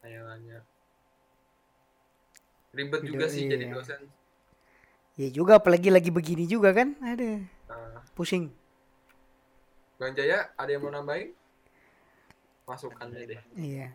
[0.00, 0.66] nanya-nanya
[2.72, 3.72] ribet Video- juga sih jadi iya.
[3.72, 4.00] dosen
[5.16, 6.92] Ya juga apalagi lagi begini juga kan.
[7.00, 8.52] Ada Nah, pusing.
[9.96, 11.32] Bang Jaya ada yang mau nambahin
[12.62, 13.90] masukannya deh Iya.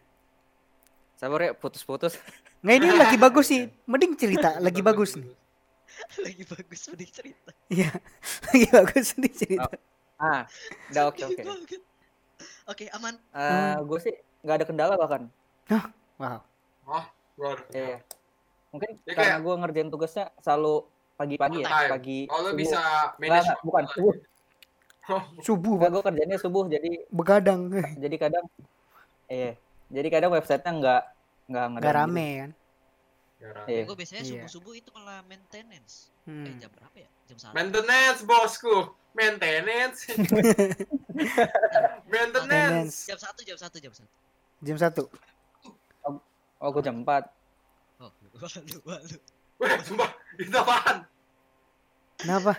[1.15, 2.17] Sabar ya, putus-putus.
[2.65, 3.69] Nggak ini lagi bagus sih.
[3.85, 5.29] Mending cerita lagi bagus nih.
[6.19, 7.51] Lagi bagus mending cerita.
[7.69, 7.89] Iya.
[8.49, 9.71] lagi bagus nih cerita.
[10.17, 10.49] Ah,
[10.89, 11.41] udah oke oke.
[12.65, 13.13] Oke, aman.
[13.31, 15.29] Eh, gue sih nggak ada kendala bahkan.
[16.17, 16.41] Wow.
[16.89, 17.05] oh
[17.37, 17.97] gua ada Iya.
[18.73, 20.85] Mungkin Ya, karena gue ngerjain tugasnya selalu
[21.21, 22.19] pagi-pagi ya, pagi.
[22.27, 22.57] oh lo subuh.
[22.57, 24.15] bisa Nggak, manage nggak, bukan subuh.
[25.07, 25.93] oh, Subuh Enggak, Pak.
[25.93, 27.61] gue kerjanya subuh jadi begadang.
[27.95, 28.45] jadi kadang
[29.27, 29.53] eh
[29.87, 31.01] jadi kadang websitenya nggak
[31.77, 32.49] nggak rame kan.
[32.51, 33.39] gitu.
[33.41, 33.69] Nggak rame.
[33.69, 33.81] Iya.
[33.85, 34.29] gue biasanya Iya.
[34.31, 36.53] subuh subuh itu malah maintenance eh Hmm.
[36.57, 38.75] jam berapa ya jam satu Maintenance bosku,
[39.11, 39.99] maintenance.
[42.05, 42.45] maintenance.
[42.45, 42.95] Maintenance.
[43.07, 44.09] jam satu jam satu jam satu
[44.61, 45.03] Jam satu.
[46.61, 47.25] Oh, gue jam 4.
[47.97, 49.17] oh walu walu
[49.61, 50.09] Wah, sumpah,
[50.41, 51.05] itu apaan?
[52.17, 52.57] Kenapa?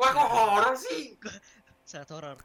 [0.00, 1.20] Wah, kok horor sih?
[1.84, 2.38] sangat horor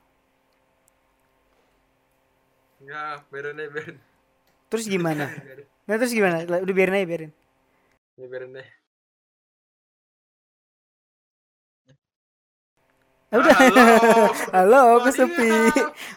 [2.84, 3.98] Ya, biarin deh, biarin.
[4.68, 5.32] Terus gimana?
[5.88, 6.44] Nah, terus gimana?
[6.44, 7.32] Udah biarin aja biarin.
[8.20, 8.68] Ya, biarin deh.
[13.32, 13.56] Ah, udah.
[13.56, 13.84] Halo.
[14.56, 15.52] Halo, aku sepi.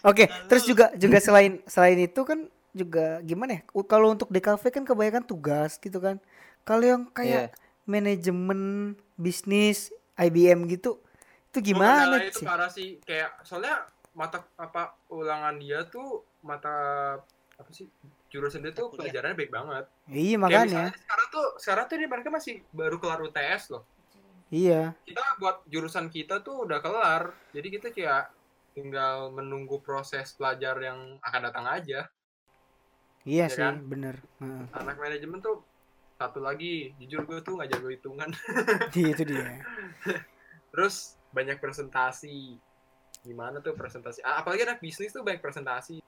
[0.02, 3.62] Oke, terus juga juga selain selain itu kan juga gimana ya?
[3.86, 6.18] Kalau untuk DKV kan kebanyakan tugas gitu kan.
[6.62, 11.02] Kalau yang kayak manajemen bisnis IBM gitu,
[11.50, 12.46] itu gimana kendalanya itu sih?
[12.46, 16.76] parah sih kayak soalnya mata apa ulangan dia tuh mata
[17.56, 17.88] apa sih
[18.32, 19.84] jurusan dia tuh pelajarannya baik banget.
[20.08, 20.88] Iya makanya.
[20.94, 23.84] sekarang tuh sekarang tuh ini mereka masih baru kelar UTS loh.
[24.52, 24.92] Iya.
[25.08, 27.32] Kita buat jurusan kita tuh udah kelar.
[27.56, 28.32] Jadi kita kayak
[28.76, 32.08] tinggal menunggu proses pelajar yang akan datang aja.
[33.24, 33.80] Iya Ya sih, kan?
[33.88, 34.20] bener.
[34.40, 34.64] Heeh.
[34.76, 35.64] Anak manajemen tuh
[36.18, 38.30] satu lagi, jujur gue tuh nggak jago hitungan.
[38.94, 39.60] Iya, itu dia.
[40.72, 42.56] Terus banyak presentasi.
[43.22, 44.22] Gimana tuh presentasi?
[44.22, 46.02] Apalagi anak bisnis tuh banyak presentasi.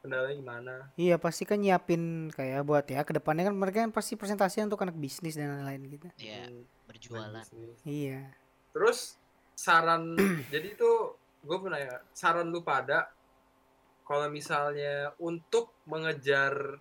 [0.00, 0.74] Kendalanya gimana?
[0.96, 4.80] Iya pasti kan nyiapin kayak buat ya ke depannya kan mereka kan pasti presentasi untuk
[4.80, 6.08] anak bisnis dan lain-lain gitu.
[6.16, 7.44] ya Hmm, berjualan.
[7.84, 8.32] Iya.
[8.72, 9.20] Terus
[9.52, 10.16] saran
[10.54, 13.12] jadi tuh gue pernah ya saran lu pada
[14.08, 16.80] kalau misalnya untuk mengejar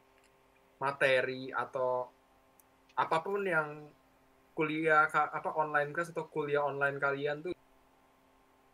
[0.80, 2.08] materi atau
[3.00, 3.88] apa pun yang
[4.52, 7.56] kuliah ka- apa online class atau kuliah online kalian tuh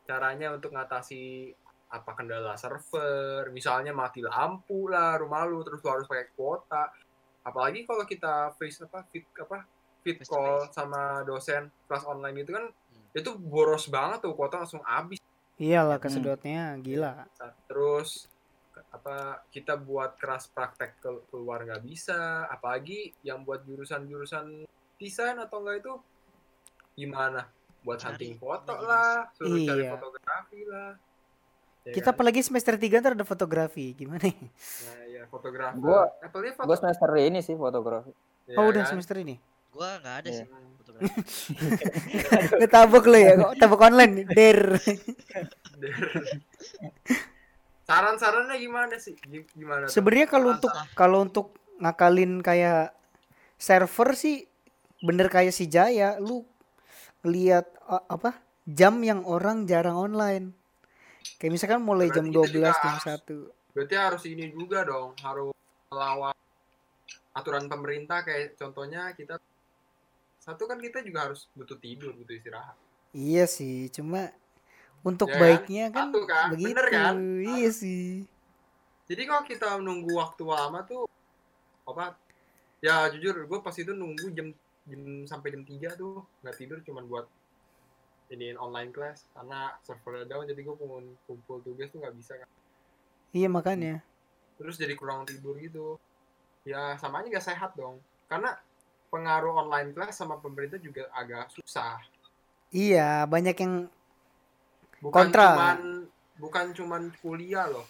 [0.05, 1.53] caranya untuk ngatasi
[1.93, 6.89] apa kendala server misalnya mati lampu lah rumah lu terus lu harus pakai kuota
[7.45, 9.65] apalagi kalau kita face apa fit apa
[10.01, 13.09] fit call sama dosen kelas online gitu kan Hmm.
[13.17, 15.17] itu boros banget tuh kuota langsung habis
[15.55, 17.23] Iyalah kesedotnya gila.
[17.65, 18.27] terus
[18.95, 24.63] apa kita buat keras praktek ke- keluar nggak bisa apalagi yang buat jurusan-jurusan
[24.95, 25.93] desain atau enggak itu
[26.95, 27.49] gimana
[27.81, 28.87] buat Cari hunting foto imajinasi.
[28.87, 29.89] lah suruh cari Iya.
[29.91, 30.91] fotografi lah
[31.85, 32.13] Ya Kita kan?
[32.17, 33.93] apalagi semester 3 ntar ada fotografi.
[33.93, 34.33] Gimana ya?
[34.33, 38.11] nah, ya fotografer Gua- apalagi foto Gue semester ini sih fotografi.
[38.45, 38.89] ya Oh, udah kan?
[38.89, 39.37] semester ini.
[39.69, 40.35] gua nggak ada Iya.
[40.35, 40.45] sih
[40.79, 41.09] fotografi
[42.57, 44.13] Ngetabok lo ya, kok tabok online.
[44.27, 44.59] Der.
[47.85, 49.85] saran-sarannya gimana sih Gi- gimana?
[49.85, 52.91] Sebenarnya kalau untuk kalau untuk ngakalin kayak
[53.55, 54.45] server sih
[54.99, 56.41] bener kayak si Jaya, lu
[57.23, 58.37] lihat apa?
[58.65, 60.49] Jam yang orang jarang online.
[61.37, 63.37] Kayak misalkan mulai jam Berarti kita 12 juga jam harus- 1.
[63.75, 65.51] berarti harus ini juga dong harus
[65.91, 66.31] melawan
[67.31, 69.35] aturan pemerintah kayak contohnya kita
[70.39, 72.71] satu kan kita juga harus butuh tidur butuh istirahat
[73.11, 74.31] Iya sih, cuma
[75.05, 75.41] untuk Ya kan?
[75.41, 76.47] baiknya kan, Satu kan?
[76.51, 76.73] begitu.
[76.73, 77.13] Bener kan?
[77.45, 78.25] Iya sih.
[79.05, 81.05] jadi kalau kita nunggu waktu lama tuh
[81.85, 82.17] apa
[82.81, 84.49] ya jujur gue pas itu nunggu jam
[84.89, 87.25] jam sampai jam 3 tuh nggak tidur cuman buat
[88.33, 92.49] iniin online class karena servernya down jadi gue kumpul, kumpul tugas tuh nggak bisa kan
[93.29, 94.01] Iya makanya.
[94.57, 96.01] terus jadi kurang tidur gitu
[96.65, 98.57] ya sama aja gak sehat dong karena
[99.13, 102.01] pengaruh online class sama pemerintah juga agak susah
[102.73, 103.73] Iya, banyak yang
[105.03, 105.47] bukan Kontra.
[105.55, 105.79] cuman
[106.39, 107.87] bukan cuman kuliah loh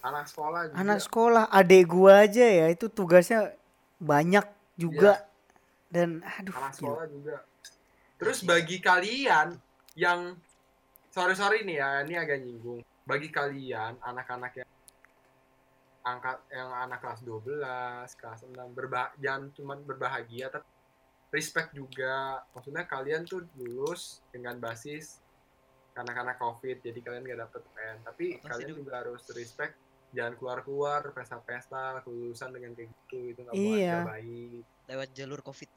[0.00, 3.52] anak sekolah juga anak sekolah, adek gua aja ya itu tugasnya
[4.00, 4.48] banyak
[4.80, 5.28] juga.
[5.90, 6.78] Dan aduh, anak gila.
[6.78, 7.36] sekolah juga
[8.20, 9.56] terus bagi kalian
[9.96, 10.36] yang
[11.10, 14.70] sorry sorry nih ya ini agak nyinggung bagi kalian anak-anak yang
[16.04, 17.60] angkat yang anak kelas 12
[18.20, 20.68] kelas 6 berbah jangan cuma berbahagia tapi
[21.32, 25.18] respect juga maksudnya kalian tuh lulus dengan basis
[26.00, 29.76] karena-karena covid jadi kalian gak dapet pen tapi kalian juga harus respect
[30.10, 33.96] jangan keluar-keluar pesta-pesta kelulusan dengan kayak gitu itu nggak Iya.
[34.02, 34.64] baik.
[34.88, 35.68] Lewat jalur covid.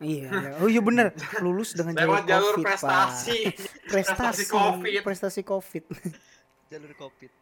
[0.00, 1.12] Iya, le- oh iya bener,
[1.44, 2.72] lulus dengan jalur lewat jalur COVID, Pak.
[2.76, 3.38] prestasi.
[3.92, 4.44] Prestasi, prestasi.
[4.50, 5.00] COVID.
[5.00, 5.84] prestasi COVID.
[6.72, 7.32] jalur covid.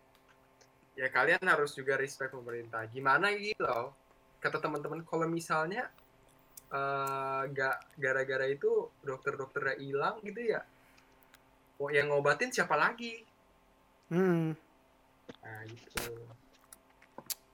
[0.94, 2.86] Ya kalian harus juga respect pemerintah.
[2.86, 3.94] Gimana gitu loh?
[4.38, 5.90] Kata teman-teman kalau misalnya
[6.68, 10.60] eh, gak gara-gara itu dokter-dokternya hilang gitu ya
[11.78, 13.24] oh, yang ngobatin siapa lagi
[14.08, 14.56] Hmm,
[15.44, 16.00] nah gitu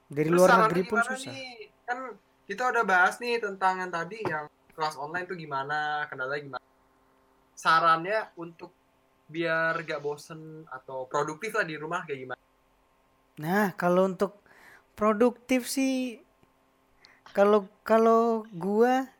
[0.06, 1.34] dari Terus luar negeri pun susah.
[1.34, 1.66] nih?
[1.82, 1.98] kan
[2.46, 6.64] kita udah bahas nih tentang yang tadi yang kelas online tuh gimana kendalanya gimana
[7.54, 8.70] sarannya untuk
[9.26, 12.42] biar gak bosen atau produktif lah di rumah kayak gimana
[13.34, 14.38] Nah, kalau untuk
[14.94, 16.22] produktif sih
[17.34, 19.10] kalau kalau gua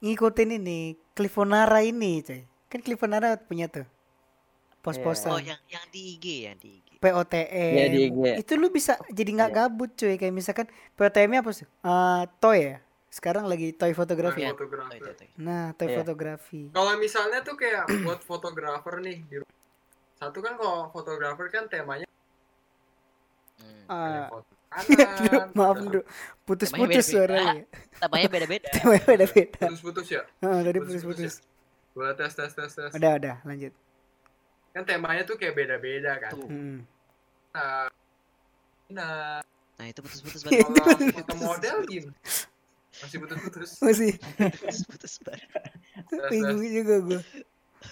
[0.00, 2.48] ngikutin ini Clifonara ini, coy.
[2.72, 3.84] Kan Clifonara punya tuh
[4.86, 5.30] pos-posan.
[5.30, 6.88] Oh, yang yang di IG ya, di IG.
[6.96, 7.72] POTM.
[7.74, 8.18] Iya, di IG.
[8.40, 9.58] Itu lu bisa jadi nggak Iya.
[9.60, 11.66] gabut cuy kayak misalkan POTM-nya apa sih?
[11.66, 12.76] Eh, toy ya.
[13.08, 14.42] Sekarang lagi toy fotografi.
[14.42, 14.54] Nah, Iya.
[14.54, 15.10] ya?
[15.10, 15.24] itu.
[15.36, 15.96] Nah, toy Iya.
[15.98, 16.60] fotografi.
[16.70, 19.36] Kalau misalnya tuh kayak buat fotografer nih di.
[20.14, 22.06] Satu kan kalau fotografer kan temanya
[23.56, 23.88] Hmm.
[23.88, 26.02] Ah, foto kanan, maaf bro,
[26.44, 27.08] putus-putus beda-beda.
[27.08, 27.62] suaranya.
[28.02, 28.68] Namanya beda-beda.
[28.76, 29.60] Temanya beda-beda.
[29.64, 30.22] Putus-putus ya?
[30.42, 31.34] Ah, tadi Putus-putus putus-putus.
[31.96, 32.90] Boleh tes tes tes tes.
[32.92, 33.72] Udah, udah, lanjut.
[34.76, 36.36] Kan temanya tuh kayak beda-beda kan.
[36.36, 36.44] Tuh.
[36.52, 36.78] Mm.
[37.50, 37.88] Nah,
[38.92, 39.40] nah
[39.76, 40.68] Nah, itu putus-putus banget.
[40.68, 42.12] kalau foto model gini
[42.96, 43.70] masih putus-putus.
[43.80, 44.12] Masih
[44.60, 45.48] Putus-putus banget.
[46.28, 47.20] Bingung juga gue.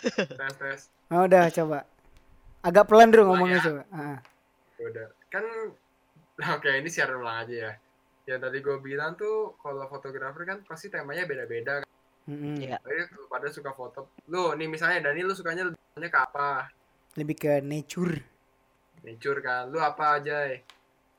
[0.04, 0.80] tes tes.
[1.08, 1.78] Oh, udah coba.
[2.60, 3.64] Agak pelan dulu ngomongnya ya.
[3.64, 3.82] coba.
[3.92, 4.18] Ah,
[4.76, 5.06] Ya Udah.
[5.28, 5.44] Kan
[6.56, 7.72] oke ini share ulang aja ya.
[8.24, 11.88] Yang tadi gue bilang tuh kalau fotografer kan pasti temanya beda-beda kan.
[12.28, 12.56] Mm-mm.
[12.60, 12.78] Iya.
[12.84, 14.08] Lu pada suka foto.
[14.28, 16.48] Lu nih misalnya Dani lu sukanya lebih sukanya ke apa?
[17.14, 18.14] Lebih ke nature.
[19.04, 19.68] Nature kan.
[19.68, 20.48] Lu apa aja?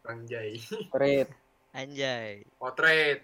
[0.06, 0.58] Bang Jai.
[0.62, 1.30] Street.
[1.76, 2.48] Anjay.
[2.56, 3.20] Portrait.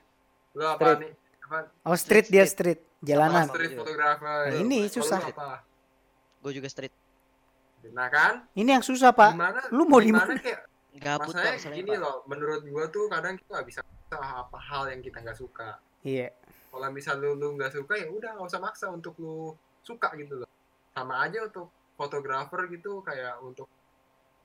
[0.60, 1.00] Lu apa Street.
[1.08, 1.12] nih?
[1.48, 1.58] Apa?
[1.88, 3.48] Oh, street dia street, jalanan.
[3.48, 4.40] Oh, street photographer.
[4.52, 5.20] Nah, ini susah.
[5.24, 5.64] apa?
[6.44, 6.92] Gue juga street.
[7.96, 8.44] Nah kan?
[8.52, 9.32] Ini yang susah, Pak.
[9.36, 9.60] Gimana?
[9.72, 10.68] Lu mau di gimana kayak
[11.02, 12.04] Gabut masalahnya gini Pak.
[12.04, 13.80] loh, menurut gua tuh kadang kita nggak bisa
[14.12, 15.80] apa hal yang kita nggak suka.
[16.04, 16.28] Iya.
[16.72, 19.52] Kalau misal lu lu nggak suka ya udah nggak usah maksa untuk lu
[19.84, 20.50] suka gitu loh.
[20.92, 23.68] Sama aja untuk fotografer gitu kayak untuk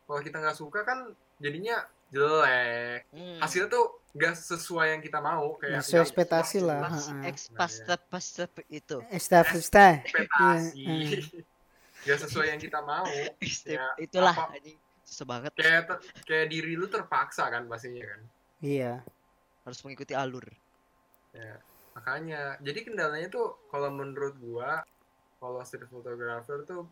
[0.05, 3.07] kalau kita nggak suka kan jadinya jelek.
[3.11, 3.39] Hmm.
[3.39, 6.91] Hasilnya tuh nggak sesuai yang kita mau kayak sesuai ekspektasi lah.
[7.23, 7.79] Ex Nah, pas iya.
[7.79, 8.97] step pas step itu.
[9.09, 10.75] Ekspektasi.
[10.77, 11.21] Iya,
[12.07, 13.07] Nggak sesuai yang kita mau.
[13.67, 14.79] Ya, itulah apa- anjing.
[15.07, 18.21] Susah banget Kayak ter- kayak diri lu terpaksa kan pastinya kan.
[18.59, 19.03] Iya.
[19.63, 20.47] harus mengikuti alur.
[21.35, 21.59] Ya,
[21.97, 22.61] makanya.
[22.61, 24.85] Jadi kendalanya tuh kalau menurut gua
[25.41, 26.85] kalau street photographer tuh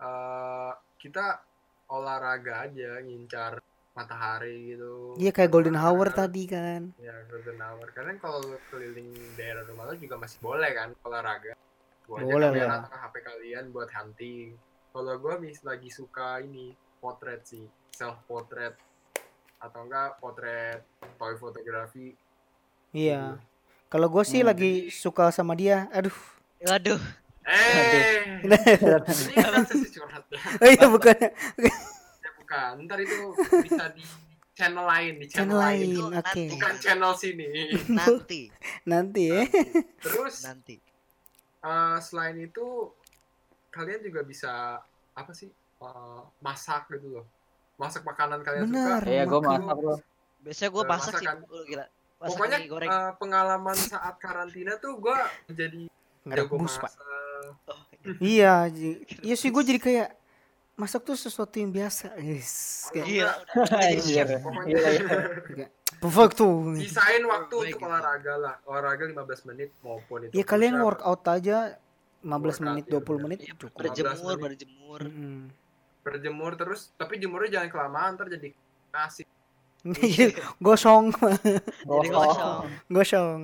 [0.00, 1.40] eh kita
[1.88, 3.60] olahraga aja ngincar
[3.96, 5.16] matahari gitu.
[5.16, 6.92] Iya kayak golden hour Nah, tadi kan.
[7.00, 7.86] Ya, golden hour.
[7.96, 9.08] Karena kalau lu keliling
[9.40, 11.56] daerah rumah lu juga masih boleh kan olahraga.
[12.04, 12.80] Gua aja Boleh kamera lah.
[12.84, 14.52] atau HP kalian buat hunting.
[14.92, 18.76] Kalau gua mis lagi suka ini potret sih, self portrait
[19.56, 20.84] atau enggak potret
[21.16, 22.12] toy fotografi.
[22.92, 23.40] Iya.
[23.86, 24.50] Kalau gue sih Hmm.
[24.50, 25.86] lagi suka sama dia.
[25.90, 26.14] Aduh.
[26.58, 26.98] Waduh,
[27.46, 28.42] Eh.
[30.56, 31.14] Oh iya bukan.
[31.56, 31.70] Ya,
[32.34, 32.72] bukan.
[32.82, 33.14] Ntar itu
[33.62, 34.02] bisa di
[34.52, 35.78] channel lain, di channel, Channel lain.
[35.86, 36.02] lain.
[36.10, 36.14] Oke.
[36.16, 36.42] nanti.
[36.50, 37.46] Bukan channel sini.
[37.88, 38.40] nanti,
[38.90, 39.42] Nanti ya.
[40.00, 40.76] Terus nanti.
[41.60, 42.66] eh, selain itu
[43.68, 45.46] kalian juga bisa apa sih
[45.76, 47.26] eh, masak gitu loh.
[47.76, 49.02] Masak makanan kalian Benar.
[49.02, 49.10] suka.
[49.12, 49.94] Iya, gue masak bro.
[50.40, 51.26] Biasanya gue Eh, masak sih,
[51.68, 51.86] gila.
[52.16, 52.88] Masak Pokoknya goreng.
[52.88, 55.84] eh, pengalaman saat karantina tuh gue jadi
[56.22, 56.90] Ngerebus pak.
[57.68, 57.78] Oh,
[58.18, 58.66] Iya.
[58.68, 60.08] ji- Iya sih gue jadi kayak
[60.74, 62.16] masak tuh sesuatu yang biasa.
[62.18, 62.88] Yes.
[62.90, 64.26] Kayak Anjir.
[64.26, 64.28] chef.
[64.40, 64.90] Pokoknya Iya,
[65.52, 65.66] iya.
[65.96, 66.74] perfect tuh.
[66.76, 68.54] sisain waktu untuk olahraga lah.
[68.64, 70.32] Olahraga 15 menit maupun itu.
[70.32, 71.76] Ya kalian workout aja
[72.18, 72.26] 15
[72.56, 73.22] Workout, menit ya 20 udah.
[73.22, 73.76] menit Iya, cukup.
[73.76, 74.42] berjemur, 15 menit.
[74.42, 75.00] berjemur.
[75.02, 75.40] Mm-mm.
[75.98, 78.54] berjemur terus tapi jemurnya jangan kelamaan ntar jadi
[78.88, 79.26] nasi
[79.96, 81.14] Jadi gosong,
[81.84, 82.64] Jadi kosong.
[82.90, 83.40] gosong.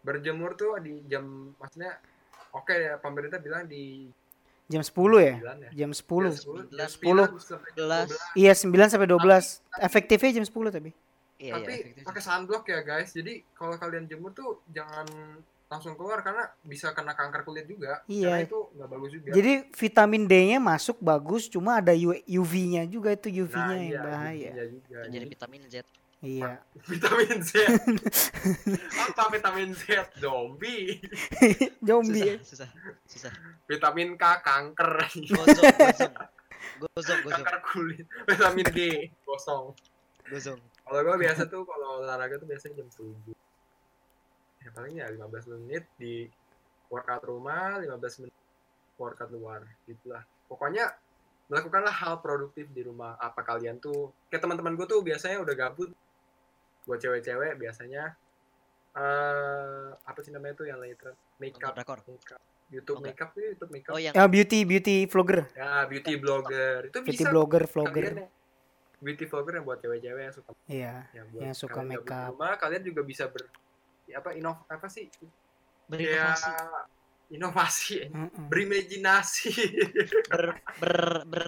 [0.00, 2.00] berjemur tuh di jam maksudnya
[2.56, 4.08] oke ya pemerintah bilang di
[4.70, 5.34] Jam 10 ya?
[5.42, 6.30] 9 ya Jam 10.
[6.72, 7.28] Jam Sembilan.
[7.34, 8.14] 10 sampai jam 11.
[8.14, 8.38] 12.
[8.38, 9.82] Iya 9 sampai 12.
[9.82, 10.90] Efektifnya jam 10 tapi.
[11.40, 15.08] Iya, tapi iya, pakai sunblock ya guys jadi kalau kalian jemur tuh jangan
[15.70, 18.26] langsung keluar karena bisa kena kanker kulit juga Iya.
[18.26, 21.94] karena itu nggak bagus juga Jadi vitamin D-nya masuk bagus, cuma ada
[22.26, 24.50] UV-nya juga itu nah, UV-nya yang iya, bahaya.
[24.50, 25.74] iya juga Jadi Jadi, vitamin Z.
[26.20, 26.50] Iya.
[26.90, 27.50] vitamin Z
[29.08, 29.82] apa vitamin Z
[30.18, 30.98] zombie
[31.88, 32.20] Zombie.
[32.20, 32.36] ya.
[32.42, 32.66] Susah,
[33.06, 33.32] susah, susah.
[33.64, 34.92] vitamin K kanker
[35.24, 36.12] gozong.
[36.82, 38.78] Gozong, gozong, kanker kulit vitamin D
[39.22, 39.70] kosong
[40.26, 40.58] gozong.
[40.82, 43.38] Kalau gue biasa tuh kalau olahraga tuh biasanya jam 7.
[44.60, 46.28] Ya paling ya 15 menit di
[46.88, 48.36] workout rumah, 15 menit
[48.96, 50.20] workout luar gitulah.
[50.46, 50.92] Pokoknya
[51.48, 53.16] melakukanlah hal produktif di rumah.
[53.16, 55.90] Apa kalian tuh kayak teman-teman gue tuh biasanya udah gabut
[56.84, 58.16] buat cewek-cewek biasanya
[58.90, 62.02] eh apa sih namanya tuh yang lagi tren makeup, makeup.
[62.70, 63.14] YouTube enggak.
[63.14, 63.92] makeup tuh YouTube makeup.
[63.94, 66.86] Oh, yang Ah, beauty beauty vlogger, Ya, beauty blogger.
[66.86, 68.04] Itu beauty bisa blogger, kalian vlogger.
[69.00, 70.94] Beauty vlogger yang buat cewek-cewek yang suka Iya.
[71.10, 72.30] ya, buat Yang suka makeup.
[72.34, 73.46] rumah kalian juga bisa ber
[74.12, 75.06] apa inov apa sih
[75.86, 76.58] berinovasi, ya
[77.30, 78.46] inovasi Mm-mm.
[78.50, 79.50] berimajinasi
[80.26, 81.46] ber, ber, ber.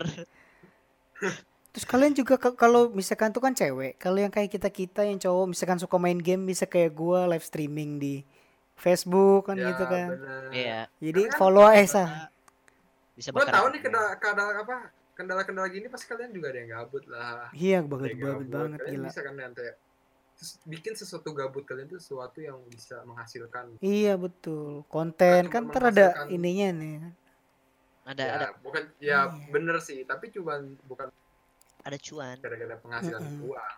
[1.72, 5.46] Terus kalian juga kalau misalkan tuh kan cewek, kalau yang kayak kita kita yang cowok
[5.48, 8.20] misalkan suka main game bisa kayak gua live streaming di
[8.76, 10.08] Facebook kan Ya, gitu kan.
[10.12, 10.42] bener.
[10.52, 10.80] Iya.
[11.00, 12.28] Jadi kan follow eh sah.
[13.16, 14.76] Bisa Gue tahu nih kendala, kendala apa
[15.12, 17.48] kendala-kendala gini pasti kalian juga ada yang gabut lah.
[17.52, 19.06] Iya banget yang banget banget Kalian gila.
[19.08, 19.62] bisa kan nanti
[20.64, 23.78] bikin sesuatu gabut kalian tuh sesuatu yang bisa menghasilkan.
[23.78, 24.82] Iya betul.
[24.86, 26.96] Konten kan ntar ada menghasilkan- ininya nih.
[28.02, 29.50] Ada ya, ada bukan ya Iya.
[29.54, 31.06] bener sih, tapi cuman bukan
[31.82, 32.34] ada cuan.
[32.42, 33.46] gara-gara penghasilan Mm-mm.
[33.46, 33.74] uang.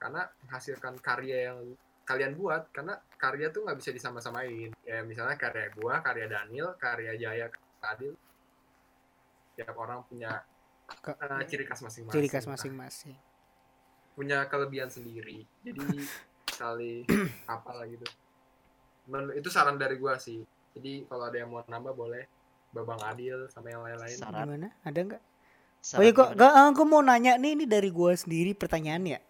[0.00, 1.58] Karena menghasilkan karya yang
[2.08, 4.72] kalian buat karena karya tuh nggak bisa disama-samain.
[4.80, 7.52] Ya misalnya karya gua, karya Daniel, karya Jaya,
[7.84, 8.16] Adil.
[9.60, 10.40] Tiap orang punya
[11.04, 12.16] Ke- eh, ciri khas masing-masing.
[12.16, 13.16] Ciri khas masing-masing.
[14.18, 15.78] Punya kelebihan sendiri jadi
[16.50, 17.06] saling
[17.54, 18.02] apa lah gitu
[19.06, 20.42] Men- itu saran dari gua sih
[20.74, 22.26] jadi kalau ada yang mau nambah boleh
[22.74, 24.44] babang adil sama yang lain-lain Saran.
[24.44, 24.68] Gimana?
[24.82, 25.22] Ada nggak?
[25.96, 26.42] Oh iya kok gimana?
[26.42, 29.20] gak, ah, gua mau nanya nih ini dari gua sendiri pertanyaan ya.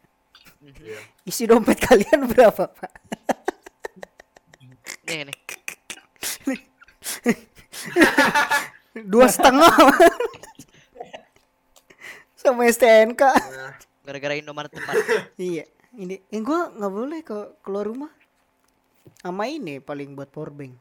[0.65, 0.75] Mhm.
[0.83, 0.99] Iya.
[1.29, 2.93] Isi dompet kalian berapa pak?
[5.07, 5.39] Nih nih.
[9.07, 9.71] Dua setengah.
[12.41, 13.23] Sama STNK.
[13.23, 13.73] Nah,
[14.09, 14.95] Gara-gara Indomaret tempat.
[15.39, 15.69] iya.
[15.91, 18.09] Ini, eh, gua nggak boleh kok keluar rumah.
[19.19, 20.73] Sama ini paling buat powerbank.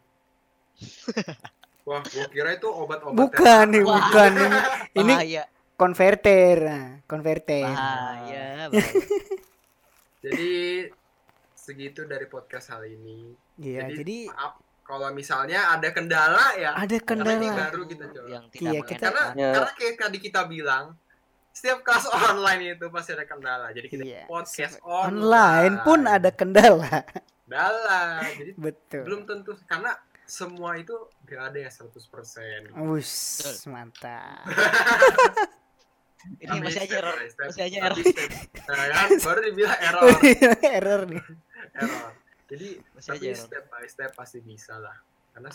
[1.87, 3.95] wah gua kira itu obat-obat Bukan nih, Wah.
[4.01, 4.59] bukan ini.
[4.95, 5.43] Ini Bahaya.
[5.75, 7.63] konverter, nah, konverter.
[7.65, 8.45] Bahaya.
[8.65, 8.83] bahaya.
[10.19, 10.51] jadi
[11.53, 17.31] segitu dari podcast kali ini Iya, jadi maaf kalau misalnya ada kendala ya ada karena
[17.33, 17.63] ini kendala.
[17.65, 19.23] baru kita coba Yang tidak Iya, kita- karena.
[19.33, 19.49] Ya.
[19.53, 20.85] karena kayak tadi kita bilang
[21.58, 24.24] setiap kelas online itu pasti ada kendala jadi kita Iya.
[24.26, 27.02] podcast Online pun ada kendala.
[27.41, 29.02] kendala jadi Betul.
[29.04, 30.93] belum tentu karena semua itu
[31.24, 33.12] gak ada yang 100% Wus,
[33.65, 34.43] mantap.
[36.38, 37.15] Ini masih aja error.
[37.15, 37.98] Masih aja error.
[38.67, 40.04] Nah, kan baru dibilang error,
[40.62, 41.24] Error nih.
[41.74, 42.12] error.
[42.48, 43.46] Jadi Masih tapi aja error.
[43.48, 44.98] step by step pasti bisa lah.
[45.32, 45.48] Karena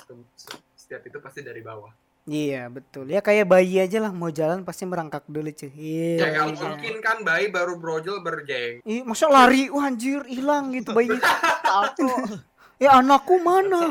[0.72, 1.92] setiap itu pasti dari bawah.
[2.22, 3.10] Iya, betul.
[3.10, 5.74] Ya kayak bayi aja lah mau jalan pasti merangkak dulu cuy.
[5.74, 6.14] Iya.
[6.22, 6.62] Ya nggak iya.
[6.70, 8.78] mungkin kan bayi baru brojol berjeng.
[8.86, 11.18] Ih, masa lari, wah anjir, hilang gitu bayinya.
[11.66, 12.38] Tahu.
[12.78, 13.90] ya anakku mana?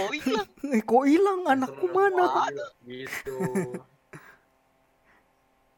[0.00, 0.48] Oh hilang.
[0.72, 2.48] Eh, kok hilang anakku mana?
[2.88, 3.36] Gitu.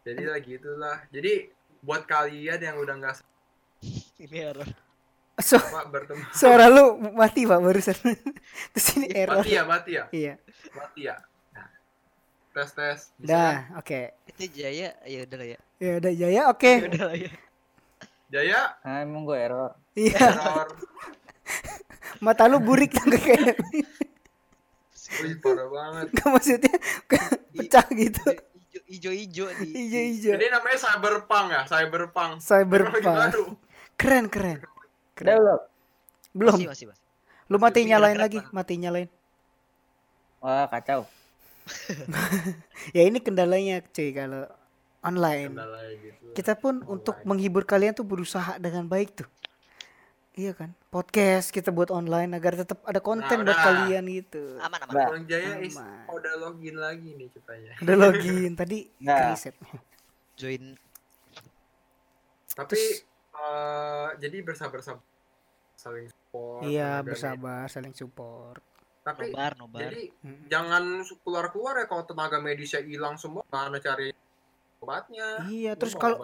[0.06, 0.98] Jadi lah gitulah.
[1.10, 1.50] Jadi
[1.82, 3.14] buat kalian yang udah nggak
[4.22, 4.70] Ini error.
[5.36, 5.60] So,
[6.32, 7.98] suara lu mati pak barusan.
[8.72, 9.44] Terus ini error.
[9.44, 10.34] mati ya mati ya Iya.
[10.72, 11.16] mati ya.
[12.56, 12.98] Tes tes.
[13.20, 13.28] Bisa?
[13.28, 14.16] Dah, oke.
[14.32, 15.58] Itu Jaya ya udah lah ya.
[15.76, 16.72] Ya udah Jaya, oke.
[16.72, 17.32] Ya udah lah ya.
[18.32, 19.76] Jaya Nah, emang gue error.
[19.92, 20.68] Iya, error.
[22.24, 23.60] mata lu burik tuh kayak
[25.20, 26.06] Wih parah banget.
[26.16, 26.74] Nggak, maksudnya
[27.60, 28.24] pecah gitu.
[28.88, 29.70] Ijo ijo nih.
[29.76, 30.32] Hijau-hijau.
[30.40, 32.32] Ini namanya cyberpunk ya, cyberpunk.
[32.40, 33.04] Cyberpunk.
[34.00, 34.64] Keren, keren.
[35.20, 35.60] Udah belum?
[36.32, 36.56] Belum.
[36.56, 36.98] Masih masih mas.
[37.52, 39.08] Lu mati Masih nyalain lagi, mati nyalain.
[40.40, 41.04] Wah, kacau.
[42.96, 44.46] Ya ini kendalanya cuy kalau
[45.02, 45.50] online.
[45.52, 46.24] Kendala gitu.
[46.32, 46.92] Kita pun Online.
[46.92, 49.28] untuk menghibur kalian tuh berusaha dengan baik tuh.
[50.36, 50.76] Iya kan?
[50.92, 53.64] Podcast kita buat online agar tetap ada konten Nah, buat udah.
[53.64, 54.60] kalian gitu.
[54.60, 54.92] Aman aman.
[54.92, 55.06] Nah.
[55.08, 56.04] Orang Jaya is Aman.
[56.06, 57.72] oh, udah login lagi nih ceritanya.
[57.80, 59.32] Udah login tadi Nah.
[59.32, 59.56] reset.
[60.36, 60.76] Join
[62.52, 62.80] Tapi
[63.32, 65.00] eh, jadi bersabar-sabar
[65.76, 66.60] saling support.
[66.64, 68.60] Iya, bersabar, saling support.
[69.06, 69.80] Tapi nobar nobar.
[69.86, 70.40] jadi Mm.
[70.50, 70.82] jangan
[71.22, 74.10] keluar-keluar ya kalau tenaga medisnya hilang semua mana cari
[74.76, 75.46] obatnya.
[75.46, 76.18] Iya, Lu terus kalau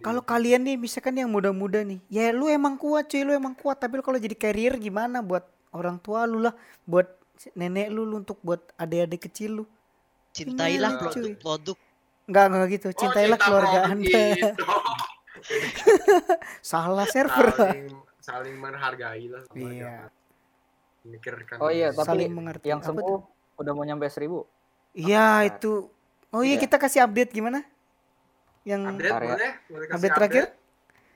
[0.00, 3.78] kalau kalian nih misalkan yang muda-muda nih, ya lu emang kuat cuy, lu emang kuat,
[3.78, 7.06] tapi lu kalau jadi carrier gimana buat orang tua lu lah, buat
[7.52, 9.64] nenek lu, lu untuk buat adik-adik kecil lu.
[10.30, 11.76] Cintailah produk-produk.
[12.26, 12.86] Enggak, enggak gitu.
[12.90, 14.24] Oh, Cintailah cinta keluarga produk Anda.
[14.34, 14.62] gitu.
[16.62, 17.48] Salah server.
[17.54, 19.78] saling saling menghargai lah sama Iya.
[19.78, 20.10] jangan
[21.06, 22.66] memikirkan Oh iya, tapi Saling mengerti.
[22.66, 23.18] yang Apa sembuh
[23.56, 24.42] udah mau nyampe seribu.
[24.92, 25.86] Iya, itu.
[26.28, 26.62] Oh iya, Iya.
[26.62, 27.62] kita kasih update gimana?
[28.62, 29.30] Yang update Karya.
[29.30, 30.44] boleh boleh kasih Update terakhir?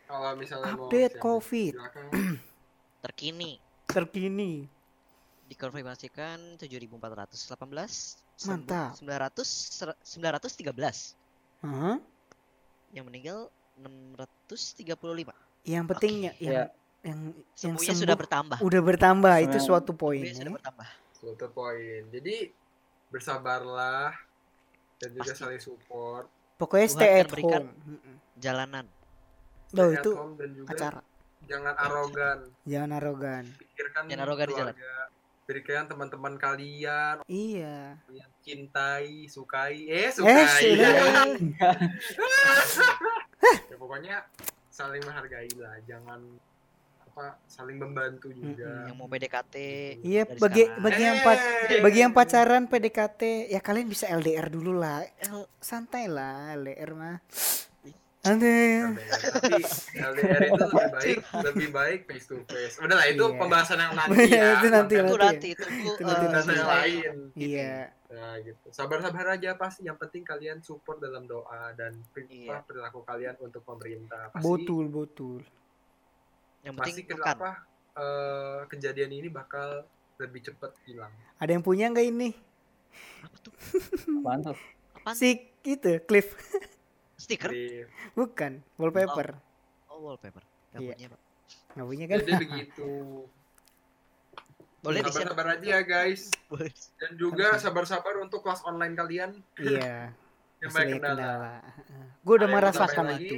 [0.06, 2.04] kalau misalnya mau update kasih COVID silakan.
[3.04, 3.50] Terkini
[3.84, 4.52] terkini.
[5.46, 8.94] dikonfirmasikan 7418 Mantap.
[8.94, 9.42] 900
[10.06, 11.18] 913
[11.60, 11.98] Hah?
[12.90, 15.34] yang meninggal 635
[15.66, 16.64] Yang pentingnya yang Iya.
[17.02, 17.18] Yang
[17.56, 20.18] yang sembuh sudah bertambah udah bertambah itu Sembilan- suatu poin.
[20.20, 20.54] sembuhnya sudah ya.
[20.56, 22.34] bertambah suatu poin jadi
[23.08, 24.10] bersabarlah
[24.96, 25.40] dan juga Pasti.
[25.40, 26.24] saling support
[26.54, 27.68] Pokoknya Tuhan stay at home.
[28.36, 28.84] Jalanan
[29.72, 31.00] Loh, stay itu home dan juga acara.
[31.42, 33.44] jangan arogan Jangan arogan.
[33.56, 34.74] pikirkan Jangan arogan di jalan.
[34.74, 34.92] keluarga
[35.42, 37.98] pikirkan teman-teman kalian Iya.
[38.08, 40.94] yang cintai sukai eh Eh, sukai sudah.
[43.66, 44.22] ya pokoknya
[44.68, 46.20] saling menghargai lah jangan
[47.20, 48.88] apa saling membantu juga.
[48.88, 49.54] yang mau PDKT
[50.00, 50.80] Iya, dari bagi sekarang.
[50.80, 51.80] bagi yang pac- Eh.
[51.80, 55.04] bagi yang pacaran PDKT ya kalian bisa LDR dulu lah.
[55.58, 57.20] Santai lah LDR mah.
[57.84, 57.92] Ih.
[58.18, 58.56] Santai.
[58.80, 58.88] LDR.
[59.36, 59.62] Tapi
[59.94, 62.74] LDR itu lebih baik, lebih baik face to face.
[62.78, 63.36] Udah lah itu Iya.
[63.36, 64.44] pembahasan yang nanti ya.
[64.54, 66.52] Itu nanti, itu konten- nanti itu Itu eh, nanti, konten nanti.
[66.54, 67.12] yang lain.
[67.34, 67.76] Iya.
[68.10, 68.66] Nah, gitu.
[68.70, 69.80] Sabar-sabar aja pasti.
[69.82, 72.60] Yang penting kalian support dalam doa dan Iya.
[72.60, 74.32] perilaku kalian untuk pemerintah.
[74.32, 75.40] Pasti, Betul, betul.
[76.60, 77.50] Yang Pasti penting ke- makan apa
[77.92, 79.84] eh, kejadian ini bakal
[80.16, 81.10] lebih cepat hilang.
[81.36, 82.30] Ada yang punya nggak ini?
[83.20, 83.52] apa tuh
[84.20, 84.58] Apaan tuh?
[84.94, 85.14] Apaan?
[85.14, 85.28] Si
[85.62, 86.32] itu cliff
[87.14, 87.52] stiker
[88.12, 89.36] bukan wallpaper.
[89.86, 90.40] oh wallpaper
[90.70, 90.92] Gak Iya.
[90.94, 91.20] punya pak
[91.70, 92.18] Nggak punya kan?
[92.18, 92.90] jadi begitu.
[94.80, 96.22] boleh di share Sabar-sabar aja ya guys.
[96.96, 100.08] Dan juga sabar-sabar untuk kelas online kalian iya.
[100.60, 100.96] yang kendala.
[100.96, 101.52] kendala.
[102.20, 103.28] Gue udah Ada merasakan lagi?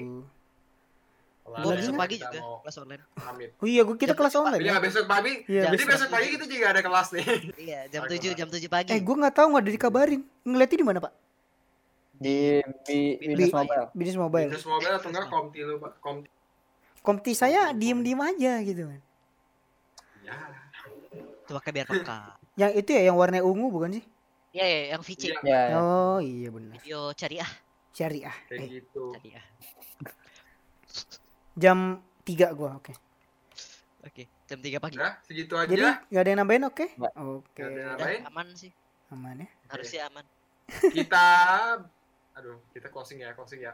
[1.45, 3.51] Gue besok pagi juga mau kelas online pamit.
[3.57, 4.63] Oh iya, gue kita kelas online.
[4.63, 4.79] Iya Ya?
[4.79, 5.33] besok pagi.
[5.45, 7.25] Iya, Jadi besok besok pagi kita juga ada kelas nih.
[7.61, 10.23] iya jam tujuh jam tujuh pagi Eh, gue nggak tahu nggak ada dikabarin.
[10.43, 11.13] Ngeliatnya di mana pak?
[12.15, 12.37] Di
[12.87, 13.87] di Di- Binus Mobile.
[13.93, 14.49] Bisnis mobile.
[14.49, 15.93] Bisnis mobile atau enggak komti lu pak?
[15.99, 16.29] Komti.
[17.01, 19.01] Komti saya diem-diem aja gitu kan.
[20.23, 20.35] Ya.
[21.43, 22.19] coba kayak biar peka
[22.55, 24.05] Yang itu ya yang warna ungu bukan sih?
[24.53, 25.37] iya iya yang VC Iya.
[25.43, 25.77] Ya, ya.
[25.77, 26.79] Oh iya benar.
[26.79, 27.51] video cari ah
[27.91, 28.37] Syariah.
[28.47, 29.05] Kayak Eh, gitu.
[29.13, 29.45] cari ah
[31.57, 32.93] jam 3 gua, oke.
[34.07, 35.65] oke jam tiga pagi Udah, segitu aja.
[35.65, 36.87] Jadi nggak ada yang nambahin, oke?
[36.93, 37.13] Nggak.
[37.17, 37.57] Oke.
[37.57, 38.21] Nggak ada nambahin.
[38.29, 38.73] aman sih
[39.09, 39.49] Aman ya.
[39.73, 40.25] harusnya aman
[40.93, 41.27] kita
[42.37, 43.73] aduh, kita closing ya, closing ya.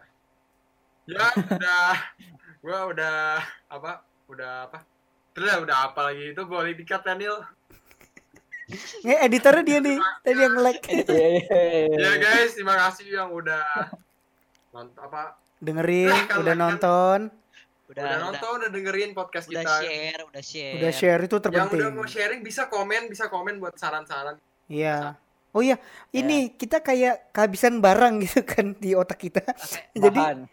[1.07, 1.95] Ya, udah
[2.63, 4.03] gua udah apa?
[4.31, 4.83] Udah apa?
[5.35, 7.43] Terus udah apa lagi itu boleh dikat Daniel.
[9.07, 9.99] Eh, editornya dia nih.
[10.27, 10.83] Tadi yang like.
[10.91, 11.97] Iya, iya, iya.
[11.97, 13.65] Ya guys, terima kasih yang udah
[14.75, 15.39] nonton apa?
[15.59, 17.19] Dengerin, udah nonton,
[17.89, 19.75] Udah, udah, nonton, udah dengerin podcast udah kita.
[19.81, 21.79] share udah share udah share itu Yang terpenting.
[21.81, 24.37] udah mau sharing bisa komen, bisa komen buat saran-saran.
[24.69, 25.17] Iya.
[25.49, 25.81] Oh iya,
[26.11, 29.41] ini kita kayak kehabisan barang gitu kan di otak kita.
[29.97, 30.45] Jadi Bahan.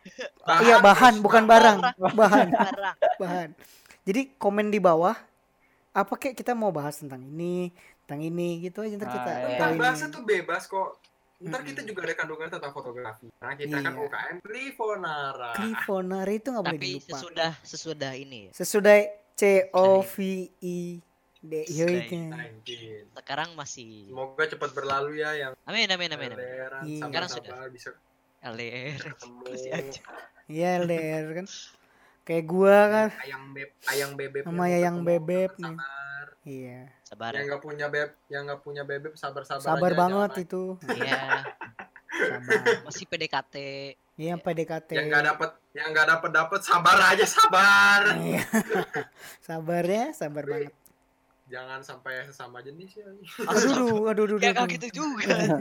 [0.64, 2.16] iya bahan bukan barang, Barang.
[2.24, 3.50] bahan, barang bahan.
[4.08, 5.14] Jadi komen di bawah
[5.92, 9.32] apa kayak kita mau bahas tentang ini, tentang ini gitu aja ntar kita.
[9.32, 9.76] Ah, iya.
[9.76, 10.96] Bahasa tuh bebas kok.
[11.38, 13.28] Ntar kita juga ada kandungan tentang fotografi.
[13.36, 14.02] Nah, kita kan Iya.
[14.02, 15.52] UKM Trifonara.
[15.54, 17.12] Clifonari itu nggak boleh tapi dilupa.
[17.12, 18.96] sesudah sesudah ini ya Sesudah
[19.34, 20.16] C O V
[20.58, 20.80] I
[21.38, 22.16] D yo Sudah itu.
[22.64, 23.12] 19.
[23.14, 26.48] sekarang masih Semoga cepat berlalu ya yang amin amin amin amin
[26.88, 27.04] Iya.
[27.04, 27.90] Sekarang sabar-sabar bisa
[28.42, 29.40] LDR ketemu.
[29.44, 30.02] masih aja
[30.46, 31.48] Iya LDR kan.
[32.24, 33.10] Kayak gua kan.
[33.20, 34.42] Ayang beb, ayang bebeb.
[34.42, 35.76] Sama yang Yayang ketemu, Bebeb nih.
[36.46, 36.94] Iya.
[37.02, 40.64] sabar Yang nggak punya beb, yang nggak punya bebeb sabar-sabar Sabar aja, banget jangan- itu.
[40.94, 41.42] iya
[42.16, 42.86] Sabar.
[42.86, 43.56] masih PDKT
[44.16, 44.90] Iya PDKT.
[44.96, 48.02] Yang nggak dapet, yang nggak dapet dapet sabar aja sabar.
[48.24, 48.44] Iya.
[49.42, 50.72] sabar ya, sabar banget.
[51.46, 53.06] Jangan sampai sesama jenis ya.
[53.44, 54.38] Aduh, aduh, aduh, aduh.
[54.40, 54.72] ya kalau aduh.
[54.72, 55.36] gitu juga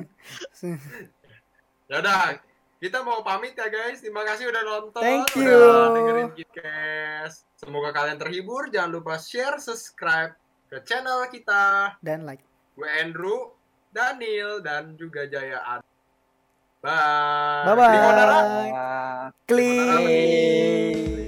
[1.91, 2.39] Ya udah,
[2.79, 3.99] kita mau pamit ya guys.
[3.99, 5.01] Terima kasih udah nonton.
[5.01, 5.93] Thank udah you.
[5.93, 7.39] dengerin Gitcast.
[7.57, 8.69] Semoga kalian terhibur.
[8.69, 10.33] Jangan lupa share, subscribe
[10.75, 11.95] ke channel kita.
[12.03, 12.43] Dan like.
[12.75, 13.55] Gue Andrew,
[13.95, 15.87] Daniel, dan juga Jaya Ad.
[16.83, 17.71] Bye.
[17.71, 18.39] Trifonara.
[18.75, 19.25] Ah.
[19.47, 21.24] Klik.